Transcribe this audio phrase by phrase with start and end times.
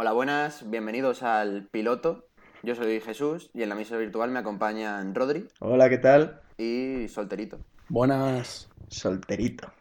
[0.00, 2.28] Hola, buenas, bienvenidos al piloto.
[2.62, 6.40] Yo soy Jesús y en la misa virtual me acompañan Rodri Hola, ¿qué tal?
[6.56, 7.58] y Solterito.
[7.88, 8.68] Buenas.
[8.86, 9.72] Solterito.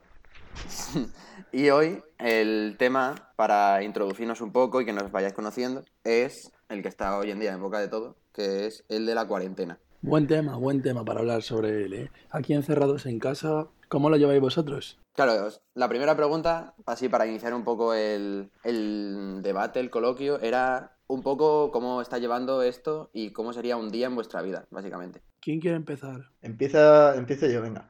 [1.51, 6.81] Y hoy el tema, para introducirnos un poco y que nos vayáis conociendo, es el
[6.81, 9.77] que está hoy en día en boca de todo, que es el de la cuarentena.
[10.01, 12.11] Buen tema, buen tema para hablar sobre él, ¿eh?
[12.29, 14.99] Aquí encerrados en casa, ¿cómo lo lleváis vosotros?
[15.13, 20.97] Claro, la primera pregunta, así para iniciar un poco el, el debate, el coloquio, era
[21.07, 25.23] un poco cómo está llevando esto y cómo sería un día en vuestra vida, básicamente.
[25.41, 26.29] ¿Quién quiere empezar?
[26.43, 27.89] Empieza, empiezo yo, venga.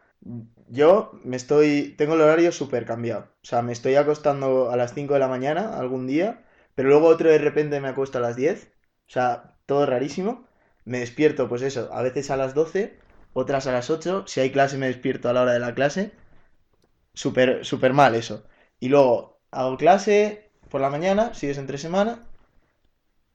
[0.69, 3.23] Yo me estoy, tengo el horario súper cambiado.
[3.43, 7.07] O sea, me estoy acostando a las 5 de la mañana algún día, pero luego
[7.07, 8.71] otro de repente me acuesto a las 10.
[9.07, 10.46] O sea, todo rarísimo.
[10.87, 12.97] Me despierto, pues eso, a veces a las 12,
[13.33, 14.23] otras a las 8.
[14.25, 16.11] Si hay clase me despierto a la hora de la clase.
[17.13, 18.45] Súper, súper mal eso.
[18.79, 22.25] Y luego hago clase por la mañana, si es entre semana.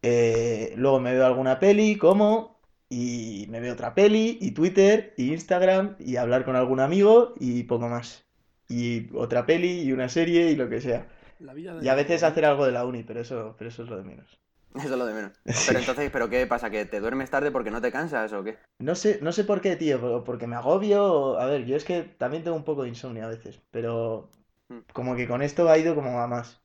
[0.00, 2.58] Eh, luego me veo alguna peli, como,
[2.88, 7.64] y me veo otra peli, y Twitter, y Instagram, y hablar con algún amigo, y
[7.64, 8.24] poco más.
[8.66, 11.06] Y otra peli, y una serie, y lo que sea.
[11.38, 11.84] La vida de...
[11.84, 14.04] Y a veces hacer algo de la uni, pero eso, pero eso es lo de
[14.04, 14.41] menos.
[14.84, 15.32] Eso es lo de menos.
[15.46, 15.52] Sí.
[15.66, 16.70] Pero entonces, ¿pero qué pasa?
[16.70, 18.56] ¿Que te duermes tarde porque no te cansas o qué?
[18.78, 21.04] No sé, no sé por qué, tío, pero porque me agobio.
[21.04, 24.28] o- A ver, yo es que también tengo un poco de insomnio a veces, pero
[24.68, 24.78] Mm.
[24.92, 26.60] como que con esto ha ido como a más.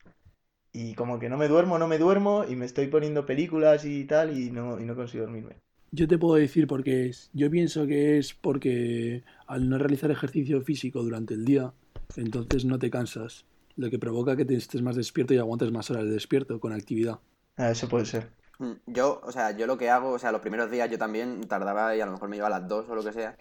[0.73, 4.05] Y como que no me duermo, no me duermo, y me estoy poniendo películas y
[4.05, 5.58] tal, y no, y no consigo dormirme.
[5.92, 7.30] Yo te puedo decir por qué es.
[7.33, 11.73] Yo pienso que es porque al no realizar ejercicio físico durante el día,
[12.16, 15.89] entonces no te cansas, lo que provoca que te estés más despierto y aguantes más
[15.89, 17.19] horas de despierto con actividad.
[17.58, 18.30] Ah, eso puede ser.
[18.59, 21.41] Mm, Yo, o sea, yo lo que hago, o sea, los primeros días yo también
[21.47, 23.36] tardaba y a lo mejor me iba a las 2 o lo que sea.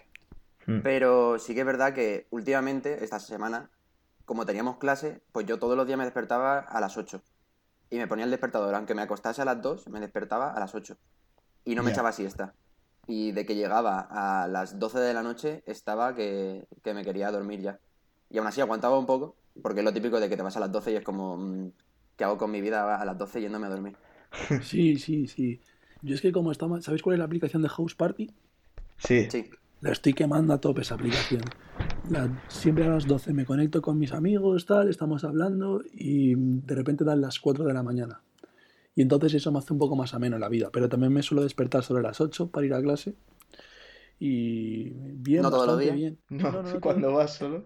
[0.65, 0.81] Mm.
[0.81, 3.69] Pero sí que es verdad que últimamente, esta semana,
[4.25, 7.21] como teníamos clase, pues yo todos los días me despertaba a las 8.
[7.89, 10.75] Y me ponía el despertador, aunque me acostase a las 2, me despertaba a las
[10.75, 10.97] 8.
[11.63, 12.53] Y no me echaba siesta.
[13.07, 17.31] Y de que llegaba a las 12 de la noche, estaba que, que me quería
[17.31, 17.79] dormir ya.
[18.29, 20.59] Y aún así aguantaba un poco, porque es lo típico de que te vas a
[20.59, 21.71] las 12 y es como, mm,
[22.17, 23.95] ¿qué hago con mi vida a las 12 yéndome a dormir?
[24.61, 25.59] Sí, sí, sí.
[26.01, 26.81] Yo es que como estaba...
[26.81, 28.29] ¿Sabéis cuál es la aplicación de House Party?
[28.97, 29.27] Sí.
[29.29, 29.49] Sí,
[29.81, 31.41] La estoy quemando a tope esa aplicación.
[32.09, 36.75] La- siempre a las 12 me conecto con mis amigos, tal, estamos hablando y de
[36.75, 38.21] repente dan las 4 de la mañana.
[38.95, 40.69] Y entonces eso me hace un poco más ameno la vida.
[40.71, 43.15] Pero también me suelo despertar sobre las 8 para ir a clase.
[44.19, 45.95] Y bien, ¿No todos los bastante días?
[45.95, 46.19] bien.
[46.29, 47.65] No, No, no, no, cuando todo- vas solo.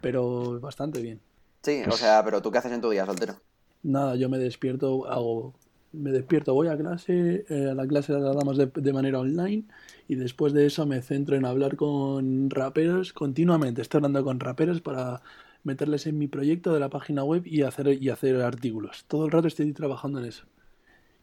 [0.00, 1.20] Pero bastante bien.
[1.62, 3.34] sí, o Pues- sea, pero ¿tú qué haces en tu día soltero?
[3.82, 5.54] Nada, yo me despierto, hago,
[5.92, 9.64] me despierto, voy a clase, eh, a la clase la damos de, de manera online
[10.08, 13.82] y después de eso me centro en hablar con raperos continuamente.
[13.82, 15.22] Estoy hablando con raperos para
[15.64, 19.04] meterles en mi proyecto de la página web y hacer, y hacer artículos.
[19.06, 20.46] Todo el rato estoy trabajando en eso.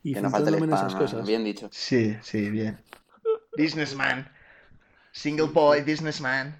[0.03, 1.27] Y Que no falte el centrándome en esas cosas.
[1.27, 1.69] bien dicho.
[1.71, 2.77] Sí, sí, bien.
[3.57, 4.29] Businessman.
[5.11, 6.55] Single boy, businessman.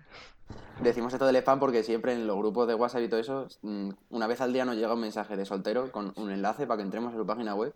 [0.82, 3.90] Decimos esto del spam porque siempre en los grupos de WhatsApp y todo eso, mm,
[4.10, 6.84] una vez al día nos llega un mensaje de soltero con un enlace para que
[6.84, 7.74] entremos a su página web,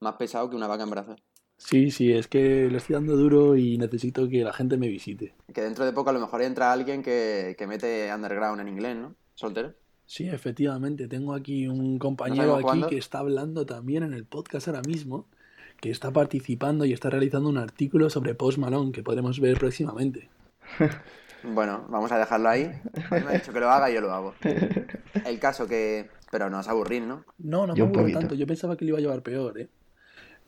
[0.00, 1.20] más pesado que una vaca en brazos.
[1.56, 5.34] Sí, sí, es que le estoy dando duro y necesito que la gente me visite.
[5.52, 8.96] Que dentro de poco a lo mejor entra alguien que, que mete underground en inglés,
[8.96, 9.14] ¿no?
[9.34, 9.74] Soltero.
[10.06, 12.88] Sí, efectivamente, tengo aquí un compañero aquí cuándo.
[12.88, 15.26] que está hablando también en el podcast ahora mismo,
[15.80, 20.28] que está participando y está realizando un artículo sobre Post Malone que podremos ver próximamente.
[21.44, 22.68] Bueno, vamos a dejarlo ahí.
[23.12, 24.34] Me ha dicho que lo haga y yo lo hago.
[25.24, 26.08] El caso que...
[26.32, 27.24] Pero no os aburrís, ¿no?
[27.38, 29.68] No, no me Yo aburro tanto, yo pensaba que lo iba a llevar peor, ¿eh?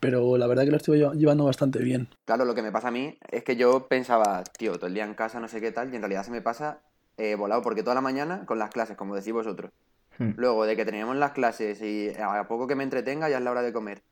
[0.01, 2.09] Pero la verdad que lo estoy lleva- llevando bastante bien.
[2.25, 5.05] Claro, lo que me pasa a mí es que yo pensaba, tío, todo el día
[5.05, 6.81] en casa, no sé qué tal, y en realidad se me pasa
[7.17, 9.71] eh, volado, porque toda la mañana con las clases, como decís vosotros.
[10.17, 10.31] Hmm.
[10.35, 13.51] Luego, de que teníamos las clases y a poco que me entretenga, ya es la
[13.51, 14.03] hora de comer.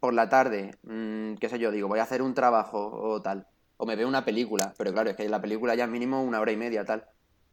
[0.00, 3.46] Por la tarde, mm, qué sé yo, digo, voy a hacer un trabajo o tal.
[3.78, 6.40] O me veo una película, pero claro, es que la película ya es mínimo una
[6.40, 7.04] hora y media, tal.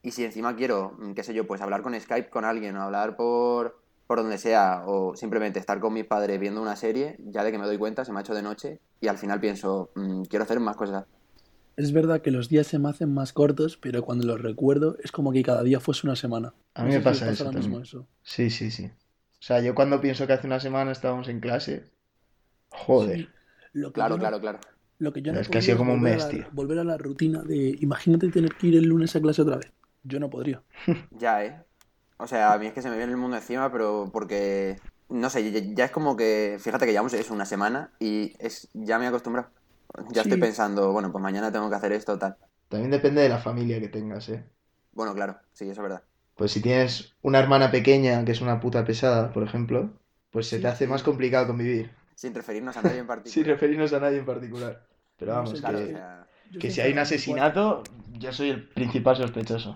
[0.02, 2.84] Y si encima quiero, mm, qué sé yo, pues hablar con Skype con alguien, o
[2.84, 7.44] hablar por, por donde sea, o simplemente estar con mis padres viendo una serie, ya
[7.44, 9.90] de que me doy cuenta, se me ha hecho de noche, y al final pienso,
[9.96, 11.06] mm, quiero hacer más cosas.
[11.76, 15.12] Es verdad que los días se me hacen más cortos, pero cuando los recuerdo es
[15.12, 16.54] como que cada día fuese una semana.
[16.76, 17.82] A No mí sé me si os pasa eso mismo.
[18.22, 18.86] Sí, sí, sí.
[18.86, 21.86] O sea, yo cuando pienso que hace una semana estábamos en clase.
[22.70, 23.18] Joder.
[23.18, 23.30] Sí,
[23.74, 24.60] lo que Claro, no- claro, claro.
[25.00, 26.46] Lo que yo no Es que ha sido como un a mes, tío.
[26.52, 29.72] Volver a la rutina de, imagínate tener que ir el lunes a clase otra vez.
[30.04, 30.62] Yo no podría.
[31.12, 31.64] Ya, ¿eh?
[32.24, 34.80] O sea, a mí es que se me viene el mundo encima, pero porque,
[35.10, 35.40] no sé,
[35.76, 39.08] ya, es como que, fíjate que llevamos eso una semana y es ya me he
[39.10, 39.50] acostumbrado.
[40.12, 42.38] Ya estoy pensando, bueno, pues mañana tengo que hacer esto, tal.
[42.68, 44.44] También depende de la familia que tengas, ¿eh?
[44.94, 46.04] Bueno, claro, sí, eso es verdad.
[46.36, 49.94] Pues si tienes una hermana pequeña que es una puta pesada, por ejemplo,
[50.32, 51.92] pues se Sí, te hace más complicado convivir.
[52.16, 53.48] Sin referirnos a nadie en Sin particular.
[53.48, 54.88] referirnos a nadie en particular.
[55.18, 57.84] Pero No vamos, sé, Claro, que, o sea, Yo que si hay un asesinato,
[58.20, 59.76] yo soy el principal sospechoso.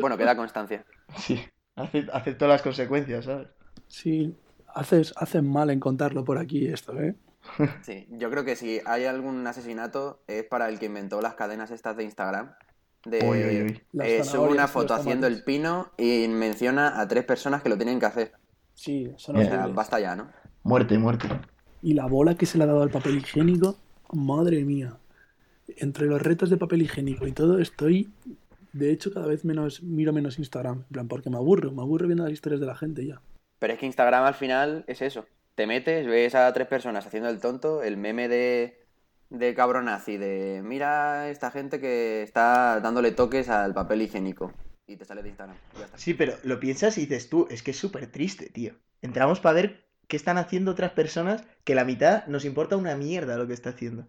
[0.00, 0.84] bueno, queda constancia.
[1.16, 1.40] Sí,
[1.76, 3.48] ace- acepto las consecuencias, ¿sabes?
[3.88, 4.36] Sí,
[4.74, 7.16] haces, hacen mal en contarlo por aquí esto, ¿eh?
[7.82, 11.70] Sí, yo creo que si hay algún asesinato es para el que inventó las cadenas
[11.70, 12.52] estas de Instagram.
[13.04, 13.82] De, Uy, uy, uy.
[13.92, 17.76] Las eh, sube una foto haciendo el pino y menciona a tres personas que lo
[17.76, 18.32] tienen que hacer.
[18.74, 19.46] Sí, son Bien.
[19.46, 20.30] O sea, basta ya, ¿no?
[20.62, 21.28] Muerte, muerte.
[21.80, 23.76] Y la bola que se le ha dado al papel higiénico,
[24.12, 24.98] madre mía.
[25.76, 28.10] Entre los retos de papel higiénico y todo, estoy.
[28.72, 30.80] De hecho, cada vez menos miro menos Instagram.
[30.80, 33.20] En plan, porque me aburro, me aburro viendo las historias de la gente ya.
[33.58, 35.26] Pero es que Instagram al final es eso.
[35.54, 38.78] Te metes, ves a tres personas haciendo el tonto, el meme de,
[39.30, 44.52] de cabronazi, de mira esta gente que está dándole toques al papel higiénico.
[44.86, 45.56] Y te sale de Instagram.
[45.74, 45.98] y ya está.
[45.98, 48.74] Sí, pero lo piensas y dices tú, es que es súper triste, tío.
[49.02, 53.36] Entramos para ver qué están haciendo otras personas que la mitad nos importa una mierda
[53.36, 54.06] lo que está haciendo.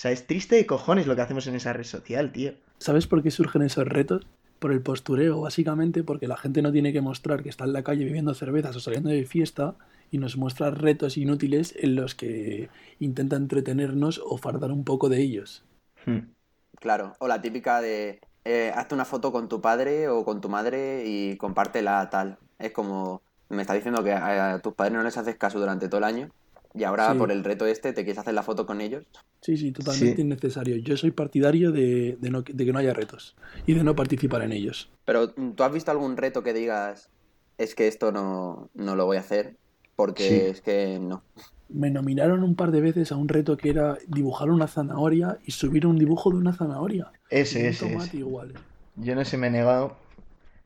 [0.00, 2.54] O sea, es triste de cojones lo que hacemos en esa red social, tío.
[2.78, 4.26] ¿Sabes por qué surgen esos retos?
[4.58, 7.82] Por el postureo, básicamente, porque la gente no tiene que mostrar que está en la
[7.82, 9.74] calle bebiendo cervezas o saliendo de fiesta
[10.10, 15.20] y nos muestra retos inútiles en los que intenta entretenernos o fardar un poco de
[15.20, 15.64] ellos.
[16.06, 16.30] Hmm.
[16.76, 17.14] Claro.
[17.18, 21.02] O la típica de eh, hazte una foto con tu padre o con tu madre
[21.04, 22.38] y compártela tal.
[22.58, 23.20] Es como,
[23.50, 26.04] me está diciendo que a, a tus padres no les haces caso durante todo el
[26.04, 26.30] año
[26.74, 27.18] y ahora Sí.
[27.18, 29.04] por el reto este te quieres hacer la foto con ellos.
[29.40, 30.22] Sí, sí, totalmente Sí.
[30.22, 30.76] innecesario.
[30.76, 33.36] Yo soy partidario de, de no- de que no haya retos
[33.66, 34.90] y de no participar en ellos.
[35.04, 37.10] Pero ¿tú has visto algún reto que digas
[37.58, 39.56] es que esto no, no lo voy a hacer?
[39.96, 40.34] Porque Sí.
[40.34, 41.22] es que no.
[41.68, 45.52] Me nominaron un par de veces a un reto que era dibujar una zanahoria y
[45.52, 47.12] subir un dibujo de una zanahoria.
[47.28, 48.16] Ese, un ese, tomate ese.
[48.18, 48.54] igual.
[48.96, 49.96] Yo no se me he negado.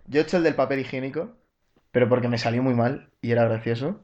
[0.06, 1.30] Yo he hecho el del papel higiénico,
[1.90, 4.00] pero porque me salió muy mal y era gracioso.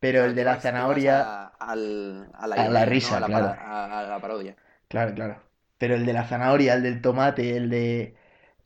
[0.00, 2.86] Pero el de la zanahoria, a, al- a la, A la ironía, ¿no?
[2.86, 3.46] risa, a la, claro.
[3.46, 4.56] a- a la parodia.
[4.88, 5.36] claro, claro.
[5.78, 8.14] Pero el de la zanahoria, el del tomate, el de...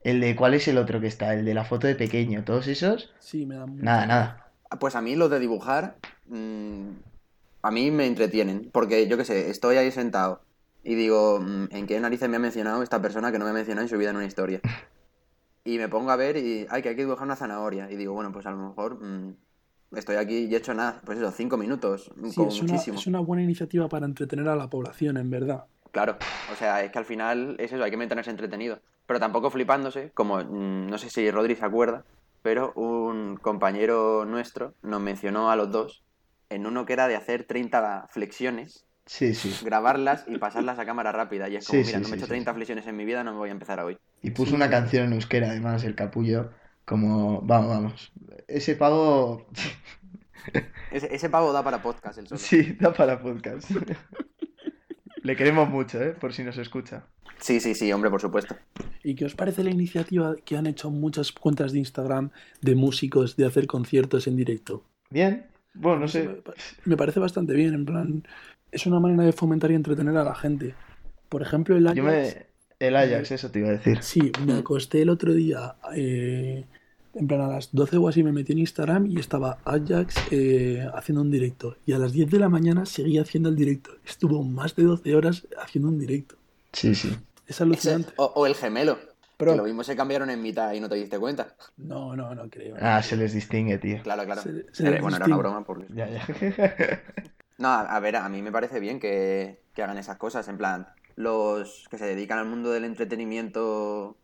[0.02, 0.36] El de...
[0.36, 1.32] ¿Cuál es el otro que está?
[1.34, 2.44] El de la foto de pequeño.
[2.44, 4.50] Todos esos, Sí, me da mucha nada, nada.
[4.80, 5.96] Pues a mí los de dibujar,
[6.26, 6.88] mm,
[7.62, 10.42] a mí me entretienen, porque yo qué sé, estoy ahí sentado
[10.82, 13.54] y digo, mm, ¿en qué narices me ha mencionado esta persona que no me ha
[13.54, 14.60] mencionado en su vida en una historia?
[15.64, 17.90] Y me pongo a ver y, ay, que hay que dibujar una zanahoria.
[17.90, 19.36] Y digo, bueno, pues a lo mejor mm,
[20.00, 22.98] estoy aquí y he hecho nada, pues eso, cinco minutos, Sí, como es una, muchísimo.
[22.98, 25.64] es una buena iniciativa para entretener a la población, en verdad.
[25.92, 26.16] Claro,
[26.52, 28.80] o sea, es que al final es eso, hay que mantenerse entretenido.
[29.06, 32.04] Pero tampoco flipándose, como mm, no sé si Rodri se acuerda,
[32.42, 36.02] pero un compañero nuestro nos mencionó a los dos
[36.50, 39.54] en uno que era de hacer 30 flexiones, Sí, sí.
[39.64, 41.48] grabarlas y pasarlas a cámara rápida.
[41.50, 42.54] Y es como, Sí, mira, sí, no me he hecho sí, 30 sí.
[42.56, 43.98] flexiones en mi vida, no me voy a empezar hoy.
[44.22, 44.56] Y puso Sí.
[44.56, 46.50] una canción en euskera, además, el capullo.
[46.84, 48.12] Como, vamos, vamos.
[48.48, 49.46] Ese pavo,
[50.90, 52.38] Ese, ese pavo da para podcast el solo.
[52.38, 53.70] sí, da para podcast.
[55.22, 56.10] Le queremos mucho, ¿eh?
[56.12, 57.06] Por si nos escucha.
[57.38, 58.54] sí, sí, sí, hombre, por supuesto.
[59.02, 63.36] ¿Y qué os parece la iniciativa que han hecho muchas cuentas de Instagram de músicos
[63.36, 64.84] de hacer conciertos en directo?
[65.10, 66.28] Bien, bueno, no sé.
[66.28, 66.54] Me pa-
[66.84, 68.28] me parece bastante bien, en plan,
[68.70, 70.74] es una manera de fomentar y entretener a la gente.
[71.30, 72.46] Por ejemplo, el Yo Ajax, me.
[72.88, 74.02] El Ajax, eso te iba a decir.
[74.02, 76.64] sí, me acosté el otro día, eh,
[77.14, 80.86] en plan a las 12 o así me metí en Instagram y estaba Ajax eh,
[80.94, 81.76] haciendo un directo.
[81.86, 83.90] Y a las 10 de la mañana seguía haciendo el directo.
[84.06, 86.34] Estuvo más de 12 horas haciendo un directo.
[86.72, 87.08] Sí, sí.
[87.46, 88.12] Es Ese- alucinante.
[88.16, 88.98] o, o el gemelo,
[89.36, 91.54] Pero- que lo mismo se cambiaron en mitad y no te diste cuenta.
[91.76, 92.74] No, no, no creo.
[92.80, 94.02] Ah, se les distingue, tío.
[94.02, 94.42] Claro, claro.
[94.42, 95.86] Se- se Era- les bueno, era una broma porque...
[95.94, 96.26] Ya, ya.
[97.58, 100.58] No, a a ver, a mí me parece bien que, que hagan esas cosas, en
[100.58, 104.16] plan, los que se dedican al mundo del entretenimiento,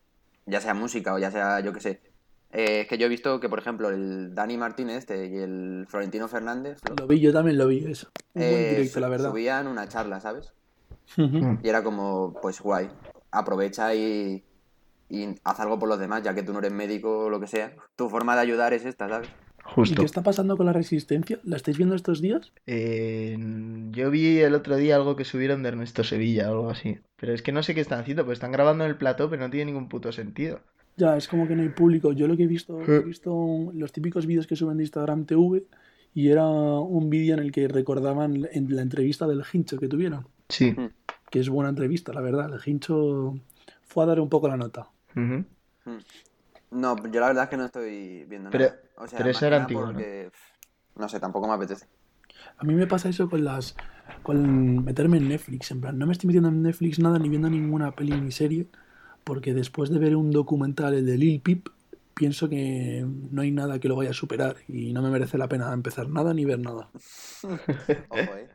[0.46, 2.00] ya sea música o ya sea, yo qué sé.
[2.52, 5.86] Eh, es que yo he visto que, por ejemplo, el Dani Martínez este y el
[5.88, 8.08] Florentino Fernández Lo vi, yo también lo vi eso.
[8.34, 9.30] Un buen eh, directo, la verdad.
[9.30, 10.52] subían una charla, ¿sabes?
[11.16, 12.88] Y era como, pues guay,
[13.30, 14.44] aprovecha y,
[15.08, 17.46] y haz algo por los demás, ya que tú no eres médico o lo que
[17.46, 17.74] sea.
[17.96, 19.28] Tu forma de ayudar es esta, ¿sabes?
[19.76, 21.38] ¿Y qué está pasando con la resistencia?
[21.44, 22.52] ¿La estáis viendo estos días?
[22.66, 23.36] Eh,
[23.92, 26.98] yo vi el otro día algo que subieron de Ernesto Sevilla o algo así.
[27.16, 29.42] Pero es que no sé qué están haciendo, pues están grabando en el plató, pero
[29.42, 30.60] no tiene ningún puto sentido.
[30.96, 32.12] Ya, es como que no hay público.
[32.12, 35.64] Yo lo que he visto, he visto los típicos vídeos que suben de Instagram TV
[36.14, 40.26] y era un vídeo en el que recordaban en la entrevista del Hincho que tuvieron,
[40.48, 40.74] Sí.
[41.30, 42.52] que es buena entrevista, la verdad.
[42.52, 43.38] El Hincho
[43.82, 44.90] fue a dar un poco la nota.
[46.70, 48.80] No, yo la verdad es que no estoy viendo Pero- nada.
[48.96, 49.92] O sea, pero eso era antiguo, ¿no?
[49.92, 50.30] porque,
[50.96, 51.86] no sé, tampoco me apetece.
[52.58, 53.74] A mí me pasa eso con las
[54.22, 57.48] con meterme en Netflix, en plan, no me estoy metiendo en Netflix nada ni viendo
[57.48, 58.66] ninguna peli ni serie,
[59.24, 61.68] porque después de ver un documental el de Lil Peep,
[62.14, 65.48] pienso que no hay nada que lo vaya a superar y no me merece la
[65.48, 66.90] pena empezar nada ni ver nada.
[68.08, 68.48] Ojo, eh.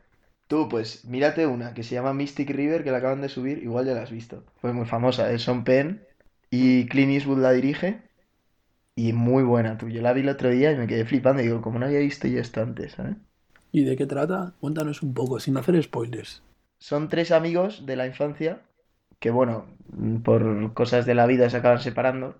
[0.46, 3.86] Tú, pues mírate una que se llama Mystic River, que la acaban de subir, igual
[3.86, 4.44] ya la has visto.
[4.60, 6.04] Fue muy famosa, es Son Penn
[6.56, 8.00] y Clint Eastwood la dirige.
[8.94, 9.88] Y muy buena, tú.
[9.88, 11.42] Yo la vi el otro día y me quedé flipando.
[11.42, 13.16] Digo, como no había visto yo esto antes, ¿sabes?
[13.72, 14.54] ¿Y de qué trata?
[14.58, 16.42] Cuéntanos un poco, sin hacer spoilers.
[16.78, 18.62] Son tres amigos de la infancia
[19.18, 19.66] que, bueno,
[20.24, 22.36] por cosas de la vida se acaban separando.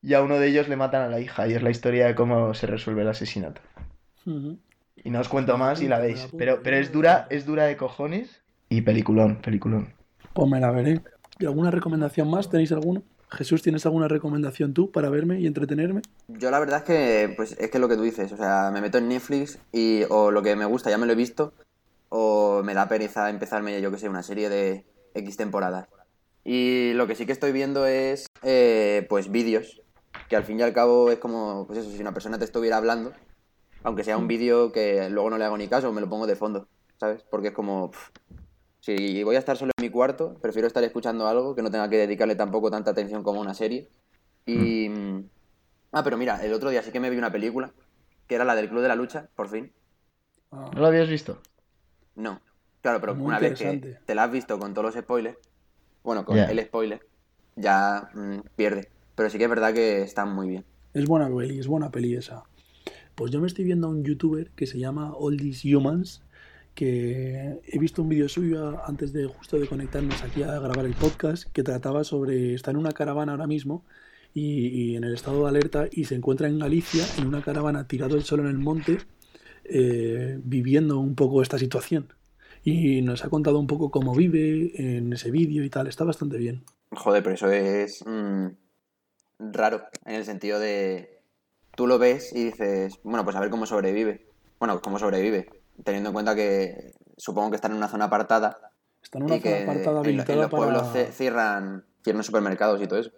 [0.00, 1.46] Y a uno de ellos le matan a la hija.
[1.46, 3.60] Y es la historia de cómo se resuelve el asesinato.
[5.04, 6.28] Y no os cuento más y la veis.
[6.38, 8.40] Pero, pero es dura, es dura de cojones.
[8.70, 9.92] Y peliculón, peliculón.
[10.32, 11.02] Pues me la veré.
[11.38, 12.48] ¿Y alguna recomendación más?
[12.48, 13.02] ¿Tenéis alguna?
[13.32, 16.02] Jesús, ¿tienes alguna recomendación tú para verme y entretenerme?
[16.28, 18.80] Yo la verdad es que, pues, es que lo que tú dices, o sea, me
[18.80, 21.52] meto en Netflix y o lo que me gusta ya me lo he visto,
[22.08, 24.84] o me da pereza empezarme, yo que sé, una serie de
[25.14, 25.88] X temporadas.
[26.44, 29.82] Y lo que sí que estoy viendo es, eh, pues, vídeos,
[30.28, 32.76] que al fin y al cabo es como, pues eso, si una persona te estuviera
[32.76, 33.12] hablando,
[33.82, 36.36] aunque sea un vídeo que luego no le hago ni caso, me lo pongo de
[36.36, 37.24] fondo, ¿sabes?
[37.30, 37.92] Porque es como,
[38.82, 41.88] si voy a estar solo en mi cuarto, prefiero estar escuchando algo que no tenga
[41.88, 43.88] que dedicarle tampoco tanta atención como una serie.
[44.44, 44.90] Y...
[45.92, 47.72] Ah, pero mira, el otro día sí que me vi una película,
[48.26, 49.70] que era la del Club de la Lucha, por fin.
[50.50, 51.38] Ah, ¿No lo habías visto?
[52.16, 52.40] No.
[52.80, 55.38] Claro, pero Muy una vez que te la has visto con todos los spoilers,
[56.02, 57.06] bueno, con el spoiler,
[57.54, 58.88] ya mm, pierde.
[59.14, 60.64] Pero sí que es verdad que está muy bien.
[60.92, 62.42] es buena peli, es buena peli esa.
[63.14, 66.22] Pues yo me estoy viendo a un youtuber que se llama All These Humans,
[66.74, 70.94] que he visto un vídeo suyo antes de justo de conectarnos aquí a grabar el
[70.94, 73.84] podcast, que trataba sobre, está en una caravana ahora mismo
[74.34, 78.16] y, en el estado de alerta y se encuentra en Galicia en una caravana tirado
[78.16, 78.98] el sol en el monte,
[79.64, 82.12] eh, viviendo un poco esta situación.
[82.64, 86.38] Y nos ha contado un poco cómo vive en ese vídeo y tal, está bastante
[86.38, 86.64] bien.
[86.92, 88.46] Joder, pero eso es mm,
[89.38, 91.20] raro, en el sentido de...
[91.74, 94.26] Tú lo ves y dices, bueno, pues a ver cómo sobrevive.
[94.58, 95.48] Bueno, cómo sobrevive,
[95.84, 99.40] teniendo en cuenta que supongo que está en una zona apartada Está en una y
[99.40, 101.06] zona que apartada en, en habilitada los pueblos para...
[101.06, 103.10] cierran, cierran supermercados y todo eso.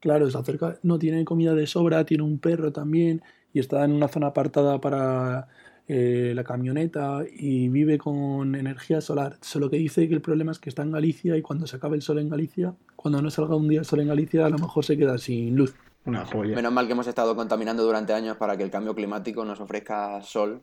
[0.00, 3.92] Claro, se acerca, no tiene comida de sobra, tiene un perro también y está en
[3.92, 5.48] una zona apartada para
[5.88, 9.36] eh, la camioneta y vive con energía solar.
[9.40, 11.96] Solo que dice que el problema es que está en Galicia y cuando se acabe
[11.96, 14.58] el sol en Galicia, cuando no salga un día el sol en Galicia, a lo
[14.58, 15.74] mejor se queda sin luz.
[16.04, 16.56] Una polla.
[16.56, 20.20] Menos mal que hemos estado contaminando durante años para que el cambio climático nos ofrezca
[20.22, 20.62] sol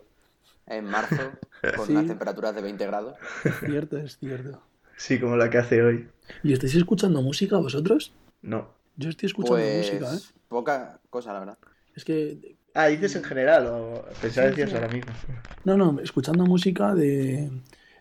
[0.69, 1.31] en marzo
[1.75, 1.91] con Sí.
[1.93, 3.15] unas temperaturas de 20 grados.
[3.43, 4.61] Es cierto, es cierto.
[4.97, 6.07] Sí, como la que hace hoy.
[6.43, 8.13] ¿Y estáis escuchando música vosotros?
[8.41, 8.69] No.
[8.97, 10.19] Yo estoy escuchando Pues música, ¿eh?
[10.49, 11.57] poca cosa, la verdad.
[11.95, 14.75] Es que, Ah, dices en general o pensaba Sí, decías sí.
[14.75, 15.11] ahora mismo.
[15.65, 17.49] no, no, escuchando música de,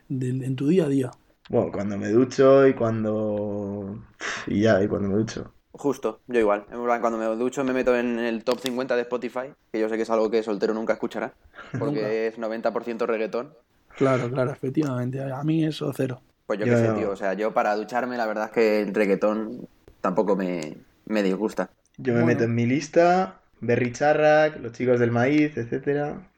[0.09, 1.11] de- en tu día a día.
[1.49, 3.99] Bueno, cuando me ducho y cuando...
[4.47, 5.55] Y ya, y cuando me ducho.
[5.79, 6.67] Justo, yo igual.
[6.73, 9.89] En plan, Cuando me ducho me meto en el top 50 de Spotify, que yo
[9.89, 11.33] sé que es algo que soltero nunca escuchará,
[11.79, 13.55] porque es 90% reggaetón.
[13.97, 15.21] Claro, claro, efectivamente.
[15.23, 16.21] A mí eso cero.
[16.47, 17.11] Pues yo qué sé, tío.
[17.11, 19.69] O sea, yo para ducharme la verdad es que el reggaetón
[20.01, 21.71] tampoco me, me disgusta.
[21.97, 22.27] Yo me Bueno.
[22.27, 26.29] meto en mi lista, Berry Charrac, Los Chicos del Maíz, etcétera.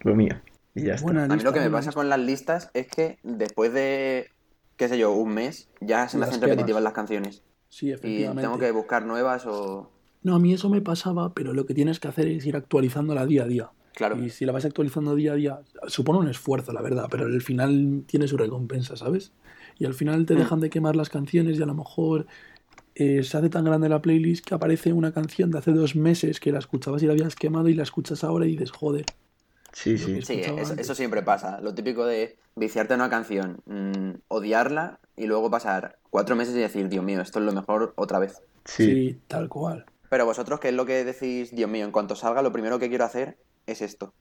[0.00, 0.40] Lo mío.
[0.74, 1.10] Y ya está.
[1.24, 1.92] A mí lo que me pasa lista.
[1.92, 4.30] con las listas es que después de,
[4.76, 7.42] qué sé yo, un mes, ya se me hacen repetitivas las canciones.
[7.68, 8.42] Sí, Y efectivamente.
[8.42, 9.90] tengo que buscar nuevas o...
[10.22, 13.24] No, a mí eso me pasaba, pero lo que tienes que hacer es ir actualizándola
[13.26, 13.70] día a día.
[13.94, 14.16] Claro.
[14.22, 17.42] Y si la vas actualizando día a día, supone un esfuerzo, la verdad, pero al
[17.42, 19.32] final tiene su recompensa, ¿sabes?
[19.78, 20.38] Y al final te Mm.
[20.38, 22.26] dejan de quemar las canciones y a lo mejor
[22.94, 26.40] eh, se hace tan grande la playlist que aparece una canción de hace dos meses
[26.40, 29.04] que la escuchabas y la habías quemado y la escuchas ahora y dices, joder,
[29.72, 30.20] Sí, sí.
[30.22, 31.60] Sí, eso, siempre pasa.
[31.60, 36.58] Lo típico de viciarte en una canción, mm, odiarla y luego pasar cuatro meses y
[36.60, 38.42] decir, Dios mío, esto es lo mejor otra vez.
[38.64, 39.20] sí, Sí.
[39.28, 39.84] tal cual.
[40.10, 41.54] Pero vosotros, ¿qué es lo que decís?
[41.54, 44.14] Dios mío, en cuanto salga, lo primero que quiero hacer es esto.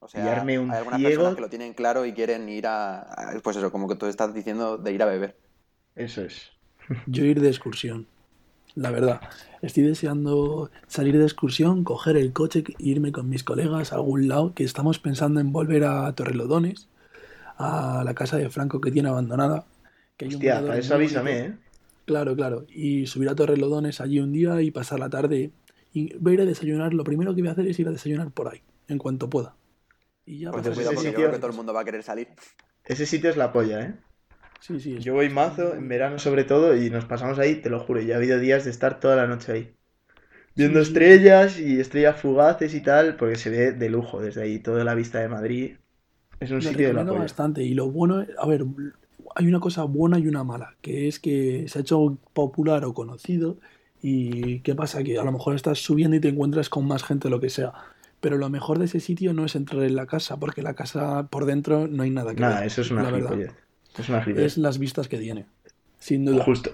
[0.00, 1.10] O sea, un hay algunas ciego.
[1.10, 4.06] personas que lo tienen claro y quieren ir a, a- Pues eso, como que tú
[4.06, 5.36] estás diciendo de ir a beber.
[5.94, 6.52] Eso es.
[7.06, 8.06] Yo ir de excursión,
[8.74, 9.20] la verdad.
[9.62, 14.28] Estoy deseando salir de excursión, coger el coche e irme con mis colegas a algún
[14.28, 16.88] lado, que estamos pensando en volver a Torrelodones,
[17.58, 19.64] a la casa de Franco que tiene abandonada.
[20.16, 21.38] Que hay un Hostia, para eso avísame.
[21.38, 21.54] ¿eh?
[22.04, 22.66] Claro, claro.
[22.68, 25.50] Y subir a Torrelodones allí un día y pasar la tarde.
[25.92, 26.94] Y voy a ir a desayunar.
[26.94, 29.56] Lo primero que voy a hacer es ir a desayunar por ahí, en cuanto pueda.
[30.24, 32.02] Y ya Pues cuidado ese porque sitio- creo que todo el mundo va a querer
[32.02, 32.28] salir.
[32.84, 33.94] Ese sitio es la polla, ¿eh?
[34.60, 34.98] Sí, sí.
[34.98, 38.14] Yo voy mazo, en verano sobre todo, y nos pasamos ahí, te lo juro, ya
[38.14, 39.72] ha habido días de estar toda la noche ahí.
[40.56, 40.92] Viendo Sí, sí.
[40.92, 44.94] estrellas y estrellas fugaces y tal, porque se ve de lujo desde ahí, toda la
[44.94, 45.76] vista de Madrid.
[46.40, 47.18] Es un Lo sitio de la polla.
[47.20, 47.62] bastante.
[47.62, 48.64] Y lo bueno, a ver,
[49.36, 52.94] hay una cosa buena y una mala, que es que se ha hecho popular o
[52.94, 53.58] conocido
[54.02, 55.02] ¿Y qué pasa?
[55.02, 57.72] Que a lo mejor estás subiendo y te encuentras con más gente, lo que sea.
[58.20, 61.26] Pero lo mejor de ese sitio no es entrar en la casa, porque la casa
[61.28, 62.66] por dentro no hay nada que Nada, ver.
[62.66, 63.54] eso es una la verdad.
[63.98, 64.22] Es una.
[64.22, 65.46] Es las vistas que tiene.
[65.98, 66.44] Sin duda.
[66.44, 66.70] Justo.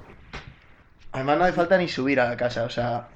[1.12, 3.08] Además no hace falta ni subir a la casa, o sea,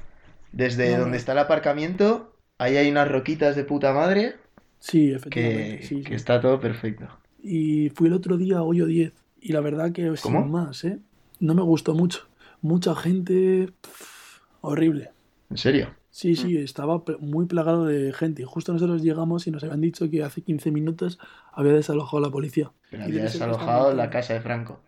[0.52, 1.16] desde No, donde no.
[1.16, 4.36] está el aparcamiento, ahí hay unas roquitas de puta madre
[4.78, 5.78] Sí, efectivamente.
[5.80, 6.14] que, sí, que sí.
[6.14, 7.08] está todo perfecto.
[7.42, 9.12] Y fui el otro día a Hoyo 10
[9.48, 10.40] y la verdad que ¿Cómo?
[10.42, 10.98] sin más, ¿eh?
[11.40, 12.26] No me gustó mucho.
[12.62, 13.72] Mucha gente...
[13.80, 15.10] pff, horrible.
[15.50, 15.94] ¿En serio?
[16.10, 18.42] Sí, sí, estaba pl- muy plagado de gente.
[18.42, 21.18] Y justo nosotros llegamos y nos habían dicho que hace 15 minutos
[21.52, 22.72] había desalojado la policía.
[22.90, 24.80] Pero había desalojado la casa de Franco.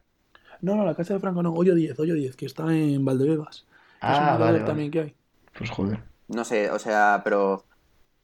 [0.61, 3.59] No, no, la casa de Franco no, Hoyo 10, Hoyo 10, que está en Valdebebas.
[3.59, 3.67] es un
[4.01, 4.65] Ah, vale, vale.
[4.65, 5.15] también que hay.
[5.57, 6.01] Pues joder.
[6.29, 7.65] No sé, o sea, pero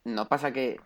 [0.05, 0.81] ¿no pasa que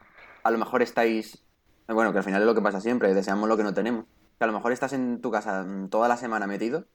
[0.44, 1.42] a lo mejor estáis,
[1.88, 4.04] bueno, que al final es lo que pasa siempre, deseamos lo que no tenemos.
[4.38, 6.86] Que a lo mejor estás en tu casa mm, toda la semana metido,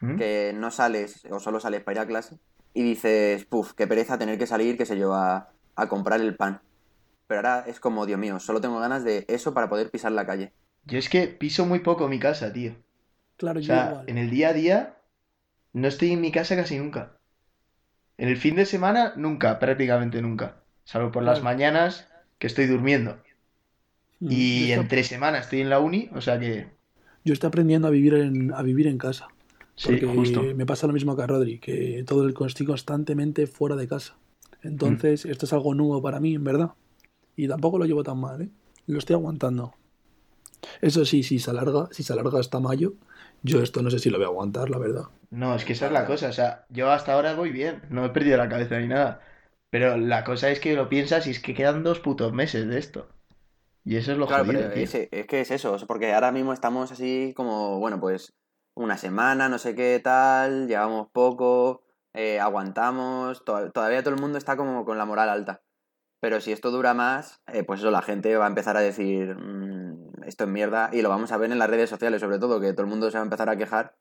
[0.00, 0.16] ¿Mm?
[0.16, 2.38] que no sales o solo sales para ir a clase
[2.74, 6.36] y dices, puf, qué pereza tener que salir, qué sé yo, a, a comprar el
[6.36, 6.60] pan.
[7.26, 10.26] Pero ahora es como, Dios mío, solo tengo ganas de eso para poder pisar la
[10.26, 10.52] calle.
[10.84, 12.74] Yo es que piso muy poco mi casa, tío.
[13.36, 14.08] Claro, O yo igual.
[14.08, 14.96] en el día a día
[15.72, 17.18] no estoy en mi casa casi nunca.
[18.18, 20.62] En el fin de semana, nunca, prácticamente nunca.
[20.84, 23.18] Salvo por las mañanas que estoy durmiendo.
[24.20, 26.70] Mm, Y entre semana estoy en la uni, o sea que
[27.24, 29.28] yo estoy aprendiendo a vivir en, a vivir en casa.
[29.76, 30.42] sí, Porque justo.
[30.54, 34.16] me pasa lo mismo que a Rodri, que todo el estoy constantemente fuera de casa.
[34.84, 34.94] Mm.
[34.94, 36.72] Entonces, esto es algo nuevo para mí, en verdad.
[37.36, 38.50] Y tampoco lo llevo tan mal, ¿eh?
[38.86, 39.74] Lo estoy aguantando.
[40.82, 42.92] Eso sí, si se alarga, si se alarga hasta mayo,
[43.42, 45.04] yo esto no sé si lo voy a aguantar, la verdad.
[45.30, 46.28] No, es que esa es la cosa.
[46.28, 49.20] O sea, yo hasta ahora voy bien, no he perdido la cabeza ni nada.
[49.70, 52.78] Pero la cosa es que lo piensas y es que quedan dos putos meses de
[52.78, 53.08] esto.
[53.84, 54.82] Y eso es lo Claro, jodido, tío.
[54.84, 58.34] es, es que es eso, porque ahora mismo estamos así como, bueno, pues
[58.74, 61.82] una semana, no sé qué tal, llevamos poco,
[62.14, 65.62] eh, aguantamos, to- todavía todo el mundo está como con la moral alta.
[66.20, 69.36] Pero si esto dura más, eh, pues eso, la gente va a empezar a decir,
[69.36, 72.60] "Mm, esto es mierda, y lo vamos a ver en las redes sociales, sobre todo,
[72.60, 73.96] que todo el mundo se va a empezar a quejar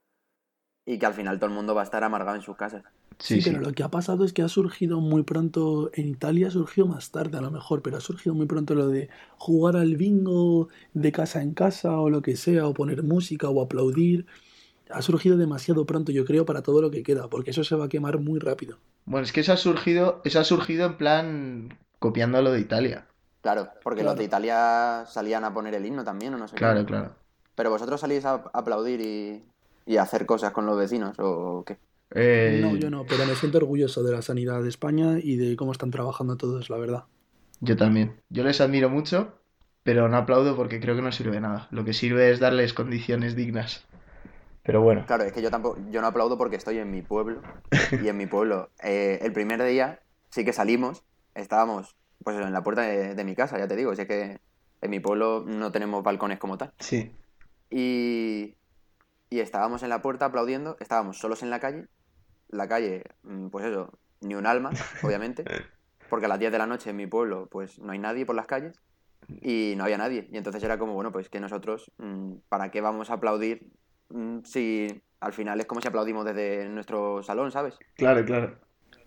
[0.94, 2.84] y que al final todo el mundo va a estar amargado en sus casas.
[3.20, 3.50] Sí, Sí, sí.
[3.52, 6.88] pero lo que ha pasado es que ha surgido muy pronto, en Italia ha surgido
[6.88, 10.70] más tarde a lo mejor, pero ha surgido muy pronto lo de jugar al bingo
[10.94, 14.26] de casa en casa o lo que sea, o poner música o aplaudir.
[14.90, 17.86] Ha surgido demasiado pronto, yo creo, para todo lo que queda, porque eso se va
[17.86, 18.78] a quemar muy rápido.
[19.06, 23.06] Bueno, es que eso ha surgido, eso ha surgido en plan copiando lo de Italia.
[23.42, 24.20] Claro, porque los Claro.
[24.20, 26.60] de Italia salían a poner el himno también, o no sé qué.
[26.60, 27.16] Claro, claro.
[27.56, 29.44] Pero vosotros salís a aplaudir y,
[29.86, 31.78] y hacer cosas con los vecinos, ¿o qué?
[32.14, 35.56] Eh, No, yo no, pero me siento orgulloso de la sanidad de España y de
[35.56, 37.04] cómo están trabajando todos, la verdad.
[37.60, 38.16] Yo también.
[38.30, 39.34] Yo les admiro mucho,
[39.84, 41.68] pero no aplaudo porque creo que no sirve de nada.
[41.72, 43.86] Lo que sirve es darles condiciones dignas.
[44.64, 47.42] Pero bueno, Claro, es que yo tampoco, yo no aplaudo porque estoy en mi pueblo.
[48.04, 52.62] Y en mi pueblo, eh, el primer día sí que salimos, estábamos pues en la
[52.62, 54.40] puerta de, de mi casa, ya te digo, si es que
[54.82, 56.72] en mi pueblo no tenemos balcones como tal.
[56.80, 57.12] sí.
[57.70, 58.56] Y,
[59.32, 61.88] y estábamos en la puerta aplaudiendo, estábamos solos en la calle,
[62.50, 63.92] la calle, mm, pues eso,
[64.22, 64.72] ni un alma,
[65.04, 65.46] obviamente,
[66.10, 68.36] porque a las 10 de la noche en mi pueblo pues no hay nadie por
[68.36, 68.80] las calles
[69.42, 70.28] y no había nadie.
[70.32, 73.68] Y entonces era como, bueno, pues que nosotros, mm, ¿para qué vamos a aplaudir
[74.10, 77.78] mm, si al final es como si aplaudimos desde nuestro salón, ¿sabes?
[77.96, 78.58] Claro, claro.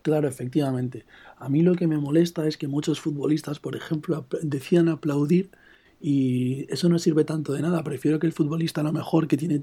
[0.03, 1.07] Claro, efectivamente.
[1.37, 5.51] A mí lo que me molesta es que muchos futbolistas, por ejemplo, ap- decían aplaudir
[6.01, 7.83] y eso no sirve tanto de nada.
[7.85, 9.63] Prefiero que el futbolista a lo mejor que tiene,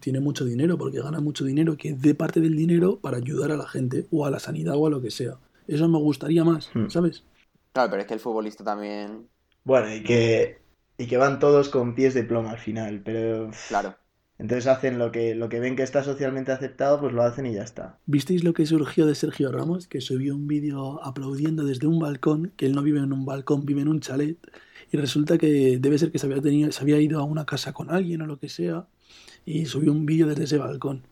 [0.00, 3.56] tiene mucho dinero, porque gana mucho dinero, que dé parte del dinero para ayudar a
[3.56, 5.38] la gente o a la sanidad o a lo que sea.
[5.66, 6.88] Eso me gustaría más, Hmm.
[6.88, 7.24] ¿sabes?
[7.72, 9.28] Claro, pero es que el futbolista también,
[9.64, 10.62] Bueno, y que,
[10.98, 13.96] y que van todos con pies de plomo al final, pero claro.
[14.38, 17.54] entonces hacen lo que, lo que ven que está socialmente aceptado, pues lo hacen y
[17.54, 18.00] ya está.
[18.06, 19.88] ¿Visteis lo que surgió de Sergio Ramos?
[19.88, 23.66] Que subió un vídeo aplaudiendo desde un balcón, que él no vive en un balcón,
[23.66, 24.38] vive en un chalet,
[24.90, 27.72] y resulta que debe ser que se había, tenido, se había ido a una casa
[27.72, 28.86] con alguien o lo que sea,
[29.44, 31.06] y subió un vídeo desde ese balcón.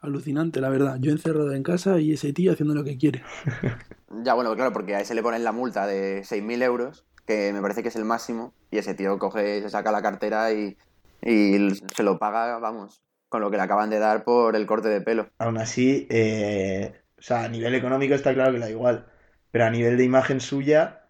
[0.00, 0.96] Alucinante, la verdad.
[1.00, 3.22] Yo encerrado en casa y ese tío haciendo lo que quiere.
[4.24, 7.62] Ya, bueno, claro, porque a ese le ponen la multa de 6.000 euros, que me
[7.62, 10.76] parece que es el máximo, y ese tío coge, se saca la cartera y,
[11.22, 14.90] y se lo paga, vamos, con lo que le acaban de dar por el corte
[14.90, 15.30] de pelo.
[15.38, 19.06] Aún así, eh, o sea, a nivel económico está claro que da igual,
[19.50, 21.01] pero a nivel de imagen suya,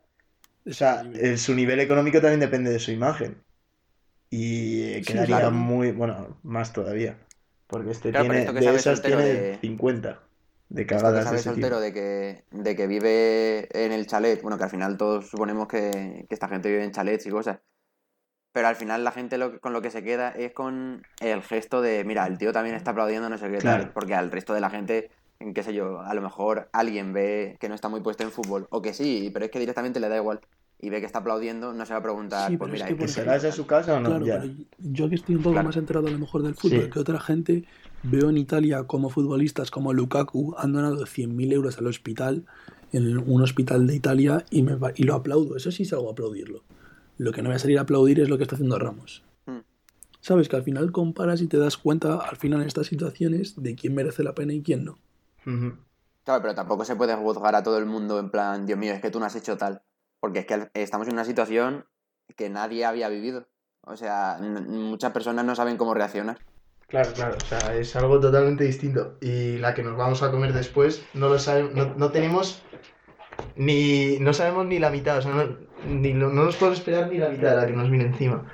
[0.67, 3.43] o sea, eh, su nivel económico también depende de su imagen.
[4.31, 5.51] Y eh, Sí, quedaría claro.
[5.51, 7.19] muy, bueno, más todavía.
[7.69, 10.23] Porque este Claro, tiene, esto que de esas tiene de- 50
[10.69, 11.81] de Esto que cagadas de sabe ese soltero tipo.
[11.81, 16.27] de que, de que vive en el chalet, bueno, que al final todos suponemos que,
[16.29, 17.61] que esta gente vive en chalets y cosas,
[18.53, 21.83] pero al final la gente lo, con lo que se queda es con el gesto
[21.83, 23.63] de, mira, el tío también está aplaudiendo, no sé qué Claro.
[23.63, 25.13] tal, porque al resto de la gente en
[25.55, 28.67] qué sé yo, a lo mejor alguien ve que no está muy puesto en fútbol,
[28.71, 30.41] o que sí, pero es que directamente le da igual,
[30.81, 32.87] y ve que está aplaudiendo, no se va a preguntar, Sí, pues pero es mira,
[32.87, 34.09] que ¿y qué porque- ¿Será ese su casa o no?
[34.11, 34.41] Claro, Ya.
[34.41, 35.69] pero yo que estoy un poco Claro.
[35.69, 36.91] más enterado a lo mejor del fútbol Sí.
[36.91, 37.65] que otra gente,
[38.03, 42.45] veo en Italia como futbolistas como Lukaku han donado 100.000 euros al hospital,
[42.93, 45.57] en un hospital de Italia, y, me, va- y lo aplaudo.
[45.57, 46.63] Eso sí salgo a aplaudirlo.
[47.19, 49.23] Lo que no voy a salir a aplaudir es lo que está haciendo Ramos.
[49.47, 49.61] Hmm.
[50.21, 53.75] Sabes que al final comparas y te das cuenta, al final en estas situaciones, de
[53.77, 54.99] quién merece la pena y quién no.
[56.25, 59.01] Claro, pero tampoco se puede juzgar a todo el mundo en plan, Dios mío, es
[59.01, 59.83] que tú no has hecho tal.
[60.21, 61.87] Porque es que estamos en una situación
[62.37, 63.49] que nadie había vivido.
[63.81, 66.39] O sea, muchas personas no saben cómo reaccionar.
[66.87, 69.17] Claro, claro, o sea, es algo totalmente distinto.
[69.21, 72.63] Y la que nos vamos a comer después, no lo sabemos, no, no tenemos
[73.57, 75.57] ni, no sabemos ni la mitad, o sea, no,
[75.89, 78.45] ni, lo- no nos podemos esperar ni la mitad de la que nos viene encima.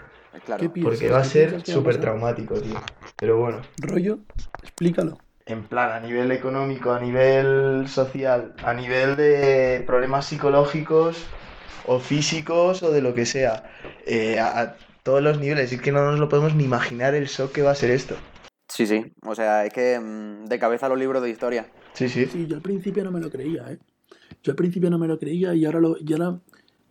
[0.44, 0.72] Claro.
[0.83, 2.81] Porque va a ¿Qué ser súper traumático, tío.
[3.16, 4.20] Pero bueno, Rollo,
[4.62, 5.18] explícalo.
[5.48, 11.24] En plan, a nivel económico, a nivel social, a nivel de problemas psicológicos
[11.87, 13.64] o físicos o de lo que sea,
[14.06, 17.26] eh, a, a todos los niveles, es que no nos lo podemos ni imaginar el
[17.26, 18.14] shock que va a ser esto.
[18.68, 19.12] Sí, sí.
[19.22, 21.66] O sea, es que mm, de cabeza los libros de historia.
[21.94, 22.26] Sí, sí.
[22.26, 23.78] Sí, yo al principio no me lo creía, ¿eh?
[24.42, 26.38] Yo al principio no me lo creía y ahora, lo, y ahora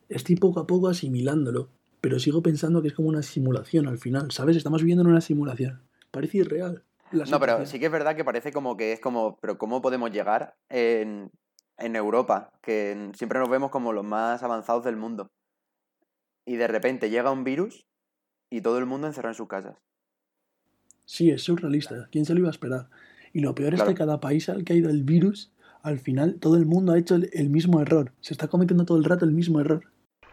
[0.09, 1.69] estoy poco a poco asimilándolo.
[2.01, 4.55] Pero sigo pensando que es como una simulación al final, ¿sabes?
[4.55, 5.81] Estamos viviendo en una simulación.
[6.11, 6.83] Parece irreal.
[7.11, 10.11] No, pero sí que es verdad que parece como que es como, pero ¿cómo podemos
[10.11, 11.31] llegar en,
[11.77, 12.51] en Europa?
[12.61, 15.29] Que siempre nos vemos como los más avanzados del mundo.
[16.45, 17.85] Y de repente llega un virus
[18.49, 19.77] y todo el mundo encerrado en sus casas.
[21.05, 22.07] Sí, es surrealista.
[22.11, 22.89] ¿Quién se lo iba a esperar?
[23.33, 23.89] Y lo peor Claro.
[23.89, 26.91] es que cada país al que ha ido el virus, al final todo el mundo
[26.93, 28.13] ha hecho el, el mismo error.
[28.19, 29.83] Se está cometiendo todo el rato el mismo error.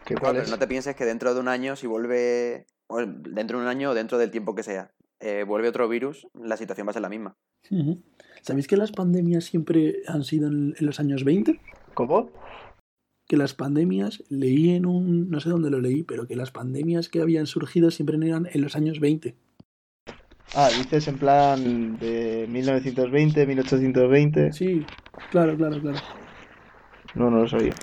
[0.05, 0.51] ¿Qué Claro, cuál pero es?
[0.51, 3.93] no te pienses que dentro de un año, si vuelve, dentro de un año o
[3.93, 7.09] dentro del tiempo que sea, eh, vuelve otro virus, la situación va a ser la
[7.09, 7.35] misma.
[8.41, 11.59] ¿Sabéis que las pandemias siempre han sido en, en los años 20?
[11.93, 12.31] ¿Cómo?
[13.27, 17.09] que las pandemias, leí en un, no sé dónde lo leí, pero que las pandemias
[17.09, 19.35] que habían surgido siempre eran en los años 20.
[20.53, 24.53] Ah, dices en plan de 1920, 1820.
[24.53, 24.85] Sí,
[25.31, 25.97] claro, claro, claro.
[27.15, 27.73] No, no lo sabía.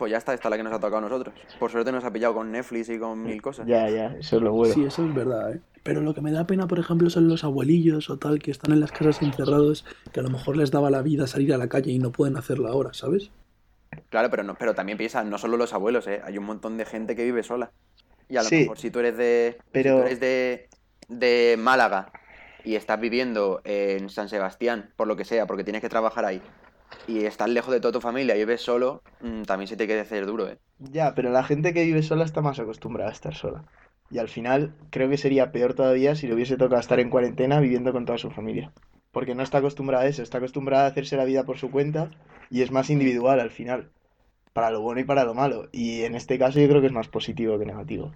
[0.00, 1.34] Pues ya está, esta es la que nos ha tocado a nosotros.
[1.58, 3.66] Por suerte nos ha pillado con Netflix y con mil cosas.
[3.66, 4.72] Ya, ya, eso es lo bueno.
[4.72, 5.60] Sí, eso es verdad, ¿eh?
[5.82, 8.72] Pero lo que me da pena, por ejemplo, son los abuelillos o tal que están
[8.72, 11.68] en las casas encerrados, que a lo mejor les daba la vida salir a la
[11.68, 13.30] calle y no pueden hacerlo ahora, ¿sabes?
[14.08, 16.22] Claro, pero no, pero también piensa, no solo los abuelos, ¿eh?
[16.24, 17.70] Hay un montón de gente que vive sola.
[18.30, 19.58] Y a lo Sí, mejor si tú eres de.
[19.58, 20.66] si pero- tú eres de,
[21.08, 22.10] de Málaga
[22.64, 26.40] y estás viviendo en San Sebastián, por lo que sea, porque tienes que trabajar ahí,
[27.06, 30.02] y estás lejos de toda tu familia y vives solo, mm, también se te quiere
[30.02, 30.58] hacer duro, ¿eh?
[30.78, 33.64] Ya, pero la gente que vive sola está más acostumbrada a estar sola.
[34.10, 37.60] Y al final creo que sería peor todavía si le hubiese tocado estar en cuarentena
[37.60, 38.72] viviendo con toda su familia.
[39.12, 42.10] Porque no está acostumbrada a eso, está acostumbrada a hacerse la vida por su cuenta
[42.50, 43.90] y es más individual al final.
[44.52, 45.68] Para lo bueno y para lo malo.
[45.72, 48.12] Y en este caso yo creo que es más positivo que negativo.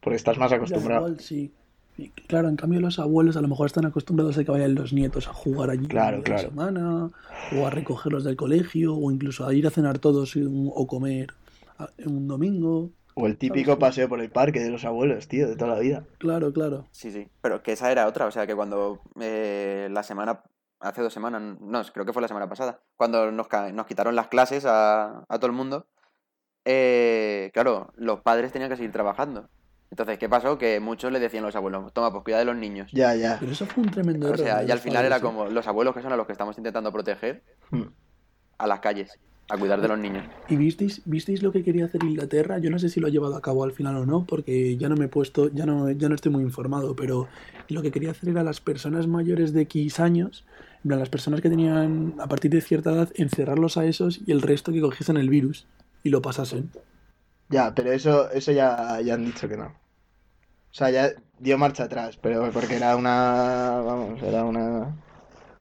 [0.00, 1.06] Porque estás más acostumbrado.
[1.08, 1.52] igual sí.
[1.98, 4.92] Y claro, en cambio los abuelos a lo mejor están acostumbrados a que vayan los
[4.92, 6.48] nietos a jugar allí Claro, la claro.
[6.50, 7.10] semana,
[7.58, 11.32] o a recogerlos del colegio, o incluso a ir a cenar todos un- o comer
[11.78, 12.90] a- un domingo.
[13.14, 13.80] O el típico ¿Sabes?
[13.80, 16.04] paseo por el parque de los abuelos, tío, de toda la vida.
[16.18, 16.84] Claro, claro.
[16.90, 17.28] Sí, sí.
[17.40, 20.42] Pero que esa era otra, o sea que cuando eh, la semana,
[20.80, 24.28] hace dos semanas, no, creo que fue la semana pasada, cuando nos, nos quitaron las
[24.28, 25.86] clases a, a todo el mundo,
[26.66, 29.48] eh, claro, los padres tenían que seguir trabajando.
[29.90, 30.58] Entonces, ¿qué pasó?
[30.58, 32.90] Que muchos le decían a los abuelos, toma, pues cuida de los niños.
[32.92, 33.36] Ya, ya.
[33.38, 34.44] Pero eso fue un tremendo O error.
[34.44, 36.32] sea, de y al final era padres, como los abuelos que son a los que
[36.32, 37.82] estamos intentando proteger Hmm.
[38.58, 39.12] a las calles,
[39.48, 40.24] a cuidar de los niños.
[40.48, 42.58] ¿Y visteis, visteis lo que quería hacer Inglaterra?
[42.58, 44.88] Yo no sé si lo ha llevado a cabo al final o no, porque ya
[44.88, 47.28] no me he puesto, ya no, ya no estoy muy informado, pero
[47.68, 50.44] lo que quería hacer era las personas mayores de X años,
[50.82, 54.32] en plan, las personas que tenían a partir de cierta edad, encerrarlos a esos y
[54.32, 55.66] el resto que cogiesen el virus
[56.02, 56.70] y lo pasasen.
[57.48, 59.66] Ya, pero eso, eso ya, ya han dicho que no.
[59.66, 64.96] O sea, ya dio marcha atrás, pero porque era una, vamos, era una,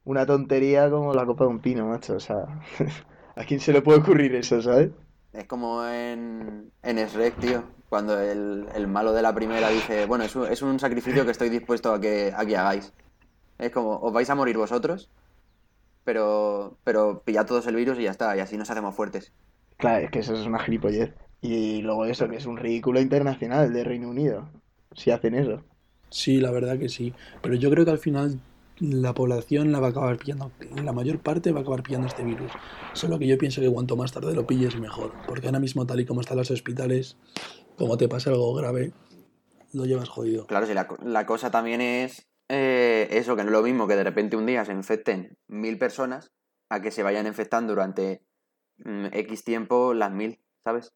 [0.06, 2.16] una tontería como la copa de un pino, macho.
[2.16, 2.64] O sea,
[3.36, 4.92] ¿a quién se le puede ocurrir eso, sabes?
[5.32, 10.24] Es como en, en Shrek, tío, cuando el, el malo de la primera dice, bueno,
[10.24, 12.94] es un, es un sacrificio que estoy dispuesto a que, a que hagáis.
[13.60, 15.12] Es como, os vais a morir vosotros,
[16.04, 19.34] pero, pero pillad todos el virus y ya está, y así nos hacemos fuertes.
[19.78, 21.14] Claro, es que eso es una gilipollez.
[21.48, 24.50] Y luego eso, que es un ridículo internacional de Reino Unido,
[24.96, 25.64] si hacen eso.
[26.10, 27.16] Sí, la verdad que sí.
[27.42, 28.40] Pero yo creo que al final
[28.80, 32.24] la población la va a acabar pillando, la mayor parte va a acabar pillando este
[32.24, 32.58] virus.
[32.94, 35.14] Solo que yo pienso que cuanto más tarde lo pilles, mejor.
[35.28, 37.18] Porque ahora mismo, tal y como están los hospitales,
[37.76, 38.94] como te pasa algo grave,
[39.74, 40.48] lo llevas jodido.
[40.48, 43.88] Claro, si la, co- la cosa también es eh, eso, que no es lo mismo
[43.88, 46.32] que de repente un día se infecten mil personas
[46.70, 48.24] a que se vayan infectando durante
[48.78, 50.94] mm, X tiempo las mil, ¿sabes?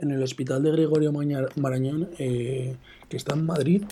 [0.00, 2.74] En el hospital de Gregorio Marañón, eh,
[3.08, 3.84] que está en Madrid,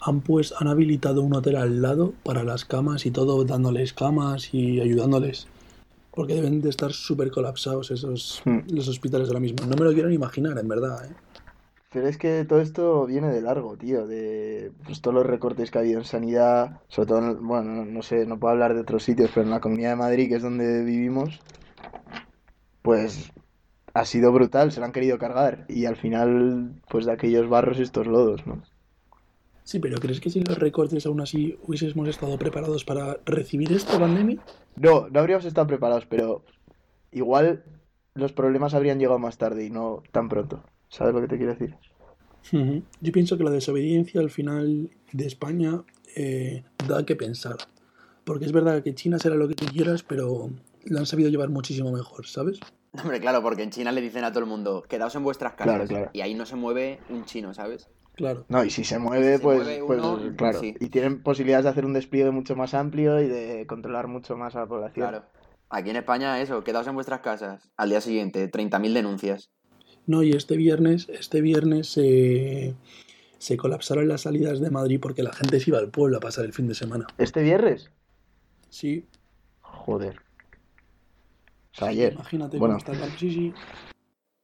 [0.00, 4.52] han pues han habilitado un hotel al lado para las camas y todo, dándoles camas
[4.52, 5.46] y ayudándoles.
[6.10, 8.60] Porque deben de estar súper colapsados esos Hmm.
[8.70, 9.64] los hospitales ahora mismo.
[9.66, 11.04] No me lo quiero ni imaginar, en verdad.
[11.04, 11.14] ¿eh?
[11.92, 15.78] Pero es que todo esto viene de largo, tío, de pues, todos los recortes que
[15.78, 18.80] ha habido en sanidad, sobre todo, en- bueno, no, no sé, no puedo hablar de
[18.80, 21.38] otros sitios, pero en la Comunidad de Madrid, que es donde vivimos,
[22.82, 23.30] pues
[23.96, 27.78] ha sido brutal, se lo han querido cargar y al final, pues de aquellos barros
[27.78, 28.62] estos lodos, ¿no?
[29.64, 33.98] Sí, pero ¿crees que si los recortes aún así hubiésemos estado preparados para recibir esta
[33.98, 34.44] pandemia?
[34.76, 36.44] No, no habríamos estado preparados, pero
[37.10, 37.64] igual
[38.12, 40.62] los problemas habrían llegado más tarde y no tan pronto.
[40.90, 41.74] ¿Sabes lo que te quiero decir?
[43.00, 47.56] Yo pienso que la desobediencia al final de España eh, da que pensar.
[48.24, 50.50] Porque es verdad que China será lo que tú quieras, pero
[50.84, 52.60] lo han sabido llevar muchísimo mejor, ¿sabes?
[53.02, 55.74] Hombre, claro, porque en China le dicen a todo el mundo, quedaos en vuestras casas.
[55.74, 56.10] Claro, claro.
[56.12, 57.88] Y ahí no se mueve un chino, ¿sabes?
[58.14, 58.44] Claro.
[58.48, 60.60] No, y si se mueve, Se pues, mueve pues uno, claro.
[60.60, 60.74] sí.
[60.80, 64.56] Y tienen posibilidades de hacer un despliegue mucho más amplio y de controlar mucho más
[64.56, 65.08] a la población.
[65.08, 65.24] Claro.
[65.68, 67.68] Aquí en España, eso, quedaos en vuestras casas.
[67.76, 69.50] Al día siguiente, 30.000 denuncias.
[70.06, 72.74] No, y este viernes, este viernes se,
[73.38, 76.44] se colapsaron las salidas de Madrid porque la gente se iba al pueblo a pasar
[76.44, 77.06] el fin de semana.
[77.18, 77.90] ¿Este viernes?
[78.70, 79.06] Sí,
[79.86, 80.20] Joder.
[81.76, 82.12] O sea, sí, ayer.
[82.14, 82.78] imagínate Bueno.
[82.78, 83.54] cómo está el Sí, sí.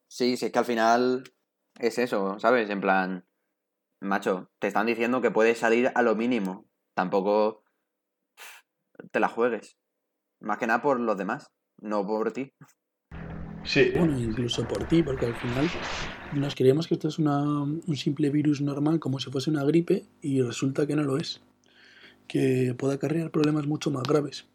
[0.08, 1.24] Sí, sí, es que al final
[1.80, 2.68] es eso, ¿sabes?
[2.68, 3.24] En plan,
[4.00, 6.66] macho, te están diciendo que puedes salir a lo mínimo.
[6.94, 7.64] Tampoco
[9.10, 9.76] te la juegues.
[10.40, 12.52] Más que nada por los demás, no por ti.
[13.64, 13.92] Sí.
[13.96, 15.70] Bueno, incluso por ti, porque al final
[16.32, 20.04] nos creemos que esto es una, un simple virus normal, como si fuese una gripe,
[20.20, 21.40] y resulta que no lo es.
[22.28, 24.46] Que puede acarrear problemas mucho más graves.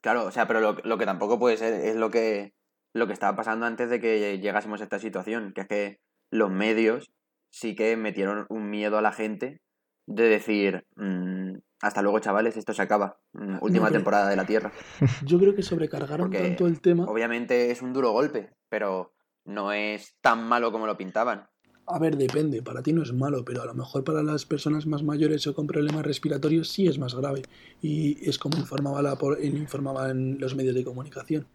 [0.00, 2.54] Claro, o sea, pero lo, lo que tampoco puede ser es lo que,
[2.94, 6.50] lo que estaba pasando antes de que llegásemos a esta situación, que es que los
[6.50, 7.10] medios
[7.50, 9.60] sí que metieron un miedo a la gente
[10.06, 14.46] de decir, mm, hasta luego chavales, esto se acaba, Mm, última pero- temporada de la
[14.46, 14.72] Tierra.
[15.24, 17.04] Yo creo que sobrecargaron Porque tanto el tema.
[17.04, 19.12] Obviamente es un duro golpe, pero
[19.44, 21.48] no es tan malo como lo pintaban.
[21.90, 24.84] A ver, depende, para ti no es malo, pero a lo mejor para las personas
[24.84, 27.42] más mayores o con problemas respiratorios sí es más grave.
[27.80, 31.46] Y es como informaba la, informaban los medios de comunicación.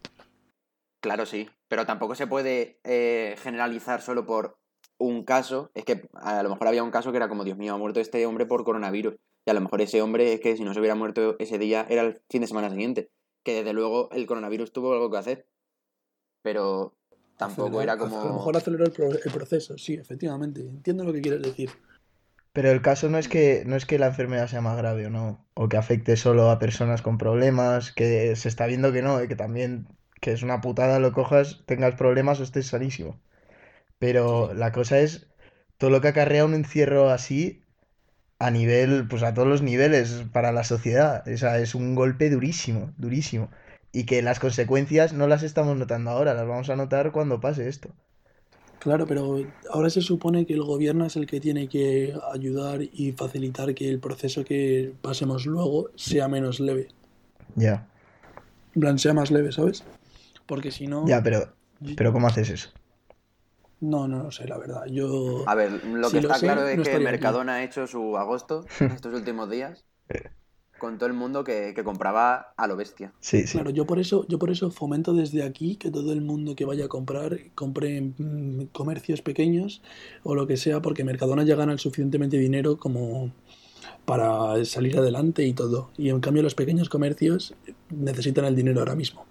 [1.00, 4.58] Claro, sí, pero tampoco se puede eh, generalizar solo por
[4.98, 5.70] un caso.
[5.72, 8.00] Es que a lo mejor había un caso que era como, Dios mío, ha muerto
[8.00, 9.14] este hombre por coronavirus.
[9.46, 11.86] Y a lo mejor ese hombre es que si no se hubiera muerto ese día
[11.88, 13.10] era el fin de semana siguiente.
[13.44, 15.46] Que desde luego el coronavirus tuvo algo que hacer.
[16.42, 16.96] Pero
[17.36, 18.34] tampoco era A lo como...
[18.34, 20.60] mejor aceleró el, pro- el proceso, sí, efectivamente.
[20.62, 21.70] Entiendo lo que quieres decir.
[22.52, 25.10] Pero el caso no es que, no es que la enfermedad sea más grave o
[25.10, 29.22] no, o que afecte solo a personas con problemas, que se está viendo que no,
[29.22, 29.88] y que también,
[30.20, 33.20] que es una putada lo cojas, tengas problemas o estés sanísimo.
[33.98, 35.28] Pero la cosa es
[35.78, 37.62] todo lo que acarrea un encierro así
[38.38, 41.26] a nivel, pues a todos los niveles para la sociedad.
[41.28, 43.50] O sea, es un golpe durísimo, durísimo.
[43.94, 47.66] Y que las consecuencias no las estamos notando ahora, las vamos a notar cuando pase
[47.70, 47.96] esto.
[48.78, 53.12] Claro, pero ahora se supone que el gobierno es el que tiene que ayudar y
[53.12, 56.88] facilitar que el proceso que pasemos luego sea menos leve.
[57.56, 57.88] Ya,
[58.74, 59.84] En plan, sea más leve, ¿sabes?
[60.46, 61.04] Porque si no...
[61.04, 61.54] ya, pero,
[61.96, 62.70] pero ¿cómo haces eso?
[63.80, 64.86] No, no lo sé, la verdad.
[64.86, 65.48] Yo...
[65.48, 67.04] A ver, lo Si que lo está sé, claro es no que aquí.
[67.04, 69.84] Mercadona ha hecho su agosto estos últimos días
[70.84, 73.10] con todo el mundo que, que compraba a lo bestia.
[73.20, 73.52] Sí, sí.
[73.54, 76.66] Claro, yo por eso, yo por eso fomento desde aquí que todo el mundo que
[76.66, 79.80] vaya a comprar compre en mm, comercios pequeños
[80.24, 83.32] o lo que sea, porque Mercadona ya gana el suficientemente dinero como
[84.04, 85.90] para salir adelante y todo.
[85.96, 87.54] Y en cambio los pequeños comercios
[87.88, 89.24] necesitan el dinero ahora mismo.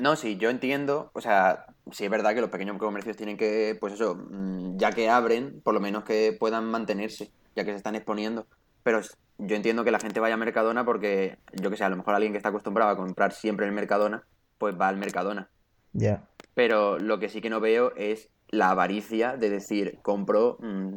[0.00, 3.76] No, sí, yo entiendo, o sea, sí es verdad que los pequeños comercios tienen que,
[3.80, 7.78] pues eso, mm, ya que abren, por lo menos que puedan mantenerse, ya que se
[7.78, 8.46] están exponiendo.
[8.84, 9.00] Pero
[9.46, 12.14] yo entiendo que la gente vaya a Mercadona porque, yo que sé, a lo mejor
[12.14, 14.24] alguien que está acostumbrado a comprar siempre en el Mercadona,
[14.58, 15.48] pues va al Mercadona.
[15.92, 16.24] Ya.
[16.54, 20.96] Pero lo que sí que no veo es la avaricia de decir, compro mm,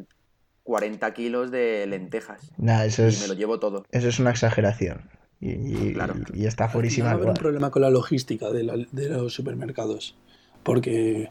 [0.64, 3.86] 40 kilos de lentejas Nah, eso y es, me lo llevo todo.
[3.92, 5.10] eso es una exageración.
[5.40, 5.52] Y,
[5.90, 6.16] y- Claro.
[6.34, 9.34] y está fuerísima va a haber un problema con la logística de, la- de los
[9.34, 10.16] supermercados.
[10.64, 11.30] Porque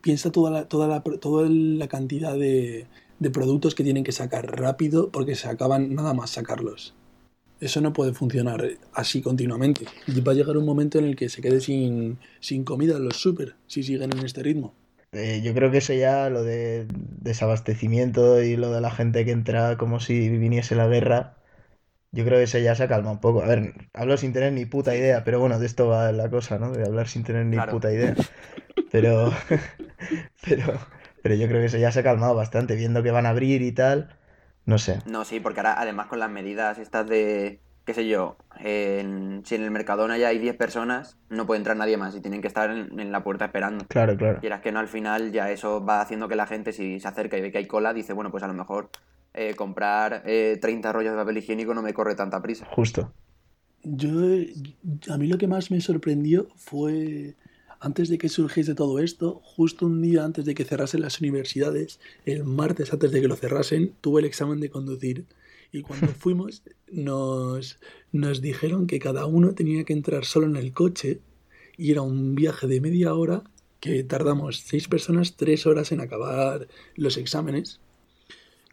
[0.00, 2.86] piensa toda la, toda la, toda la cantidad de,
[3.18, 6.96] de productos que tienen que sacar rápido porque se acaban nada más sacarlos.
[7.60, 9.90] Eso no puede funcionar así continuamente.
[10.06, 13.16] Y va a llegar un momento en el que se quede sin, sin comida los
[13.20, 14.76] super si siguen en este ritmo.
[15.12, 19.30] Eh, yo creo que eso ya, lo de desabastecimiento y lo de la gente que
[19.30, 21.38] entra como si viniese la guerra,
[22.12, 23.42] Yo creo que eso ya se ha calmado un poco.
[23.42, 26.58] A ver, hablo sin tener ni puta idea, pero bueno, de esto va la cosa,
[26.58, 26.72] ¿no?
[26.72, 27.66] De hablar sin tener ni Claro.
[27.66, 28.18] puta idea.
[28.90, 29.32] Pero,
[30.42, 30.78] pero,
[31.24, 33.62] pero yo creo que eso ya se ha calmado bastante, viendo que van a abrir
[33.62, 34.14] y tal.
[34.66, 34.98] No sé.
[35.06, 39.54] No, sí, porque ahora además con las medidas estas de, qué sé yo, en- si
[39.54, 42.48] en el Mercadona ya hay 10 personas, no puede entrar nadie más y tienen que
[42.48, 43.86] estar en, en la puerta esperando.
[43.88, 44.40] Claro, claro.
[44.40, 47.38] Quieras que no, al final ya eso va haciendo que la gente, si se acerca
[47.38, 48.90] y ve que hay cola, dice, bueno, pues a lo mejor
[49.32, 52.66] eh, comprar eh, 30 rollos de papel higiénico no me corre tanta prisa.
[52.66, 53.14] Justo.
[53.82, 54.10] Yo,
[55.12, 57.34] a mí lo que más me sorprendió fue,
[57.84, 62.00] antes de que surgiese todo esto, justo un día antes de que cerrasen las universidades,
[62.24, 65.26] el martes antes de que lo cerrasen, tuve el examen de conducir.
[65.70, 67.78] Y cuando fuimos, nos,
[68.10, 71.20] nos dijeron que cada uno tenía que entrar solo en el coche
[71.76, 73.42] y era un viaje de media hora
[73.80, 77.80] que tardamos seis personas tres horas en acabar los exámenes.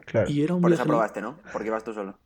[0.05, 0.31] Claro.
[0.31, 1.37] Y era un Por eso aprobaste, ¿no?
[1.51, 2.17] Porque ibas tú solo.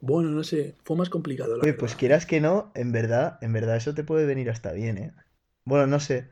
[0.00, 1.58] Bueno, no sé, fue más complicado.
[1.58, 4.72] la Oye, pues quieras que no, en verdad, en verdad eso te puede venir hasta
[4.72, 5.12] bien, ¿eh?
[5.66, 6.28] Bueno, no sé.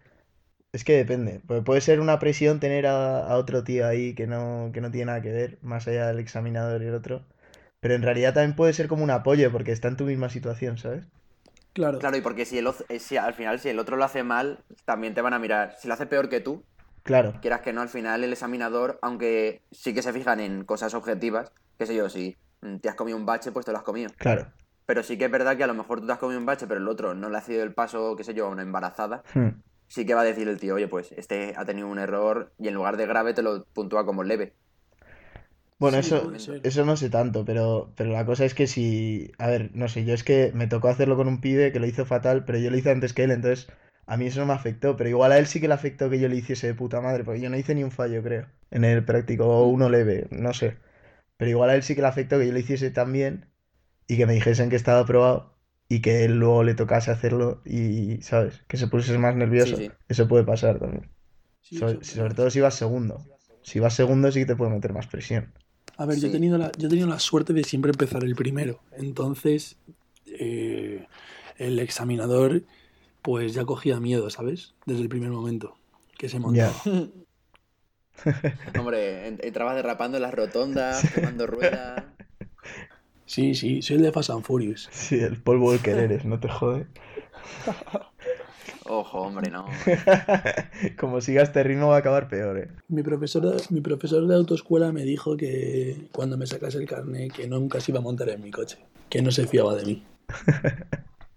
[0.72, 1.40] Es que depende.
[1.46, 4.90] Porque puede ser una presión tener a, a otro tío ahí que no, que no
[4.92, 7.26] tiene nada que ver, más allá del examinador y el otro.
[7.80, 10.78] Pero en realidad también puede ser como un apoyo, porque está en tu misma situación,
[10.78, 11.06] ¿sabes?
[11.72, 12.00] Claro.
[12.00, 14.64] Claro, y porque si, el, eh, si al final si el otro lo hace mal,
[14.84, 15.76] también te van a mirar.
[15.78, 16.64] Si lo hace peor que tú,
[17.04, 20.94] Claro, quieras que no, al final el examinador, aunque sí que se fijan en cosas
[20.94, 22.36] objetivas, qué sé yo, si
[22.82, 24.12] te has comido un bache, pues te lo has comido.
[24.16, 24.52] claro.
[24.86, 26.66] Pero sí que es verdad que a lo mejor tú te has comido un bache,
[26.66, 29.22] pero el otro no le ha sido el paso, qué sé yo, a una embarazada.
[29.34, 29.62] Hmm.
[29.88, 32.68] Sí que va a decir el tío, oye, pues este ha tenido un error y
[32.68, 34.54] en lugar de grave te lo puntúa como leve.
[35.78, 39.48] Bueno, Sí, eso, eso no sé tanto, pero, pero la cosa es que si, a
[39.48, 42.06] ver, no sé, yo es que me tocó hacerlo con un pibe que lo hizo
[42.06, 43.68] fatal, pero yo lo hice antes que él, entonces
[44.06, 46.20] a mí eso no me afectó, pero igual a él sí que le afectó que
[46.20, 48.84] yo le hiciese de puta madre, porque yo no hice ni un fallo, creo, en
[48.84, 50.76] el práctico, o uno leve, no sé,
[51.38, 53.46] pero igual a él sí que le afectó que yo lo hiciese tan bien
[54.12, 55.54] y que me dijesen que estaba aprobado
[55.88, 58.62] y que él luego le tocase hacerlo y, ¿sabes?
[58.68, 59.76] Que se pusiese más nervioso.
[59.76, 59.90] Sí, sí.
[60.08, 61.08] Eso puede pasar también.
[61.62, 63.24] Sí, sobre todo si vas segundo.
[63.62, 65.52] Si vas segundo sí que te puede meter más presión.
[65.96, 68.34] A ver, yo he tenido la, yo he tenido la suerte de siempre empezar el
[68.34, 68.80] primero.
[68.98, 69.76] Entonces,
[70.26, 71.06] eh,
[71.58, 72.62] el examinador,
[73.22, 74.74] pues ya cogía miedo, ¿sabes?
[74.86, 75.76] Desde el primer momento
[76.18, 76.74] que se montaba.
[78.78, 82.04] Hombre, en- entrabas derrapando en las rotondas, quemando ruedas.
[83.32, 84.90] Sí, sí, soy el de Fast and Furious.
[84.92, 86.86] Sí, el polvo del querer eres, no te jode.
[88.84, 89.64] Ojo, hombre, no.
[90.98, 92.68] Como siga este ritmo va a acabar peor, eh.
[92.88, 97.32] Mi profesor, de- mi profesor de autoescuela me dijo que cuando me sacase el carnet
[97.32, 98.76] que nunca se iba a montar en mi coche,
[99.08, 100.06] que no se fiaba de mí.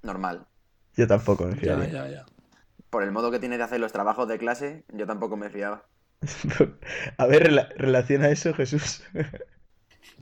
[0.04, 0.46] Normal.
[0.98, 1.88] Yo tampoco me Ya, fiaría.
[1.92, 2.26] ya, ya.
[2.90, 5.86] Por el modo que tiene de hacer los trabajos de clase, yo tampoco me fiaba.
[7.18, 9.02] A ver, rela- relaciona eso, Jesús.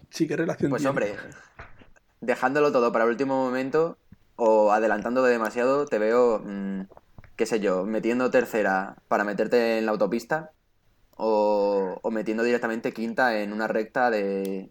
[0.09, 0.89] Sí, ¿qué relación Pues tiene?
[0.89, 1.15] hombre,
[2.25, 3.97] dejándolo todo para el último momento
[4.35, 6.81] o adelantando demasiado, te veo, mm,
[7.35, 10.51] qué sé yo, metiendo tercera para meterte en la autopista
[11.17, 14.69] o, o metiendo directamente quinta en una recta de,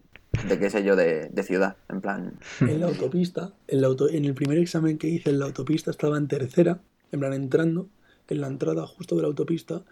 [0.48, 1.76] de qué sé yo, de, de ciudad.
[1.88, 5.38] En plan, En la autopista, en, la auto- en el primer examen que hice en
[5.38, 6.80] la autopista estaba en tercera,
[7.12, 7.88] en plan entrando,
[8.28, 9.82] en la entrada justo de la autopista,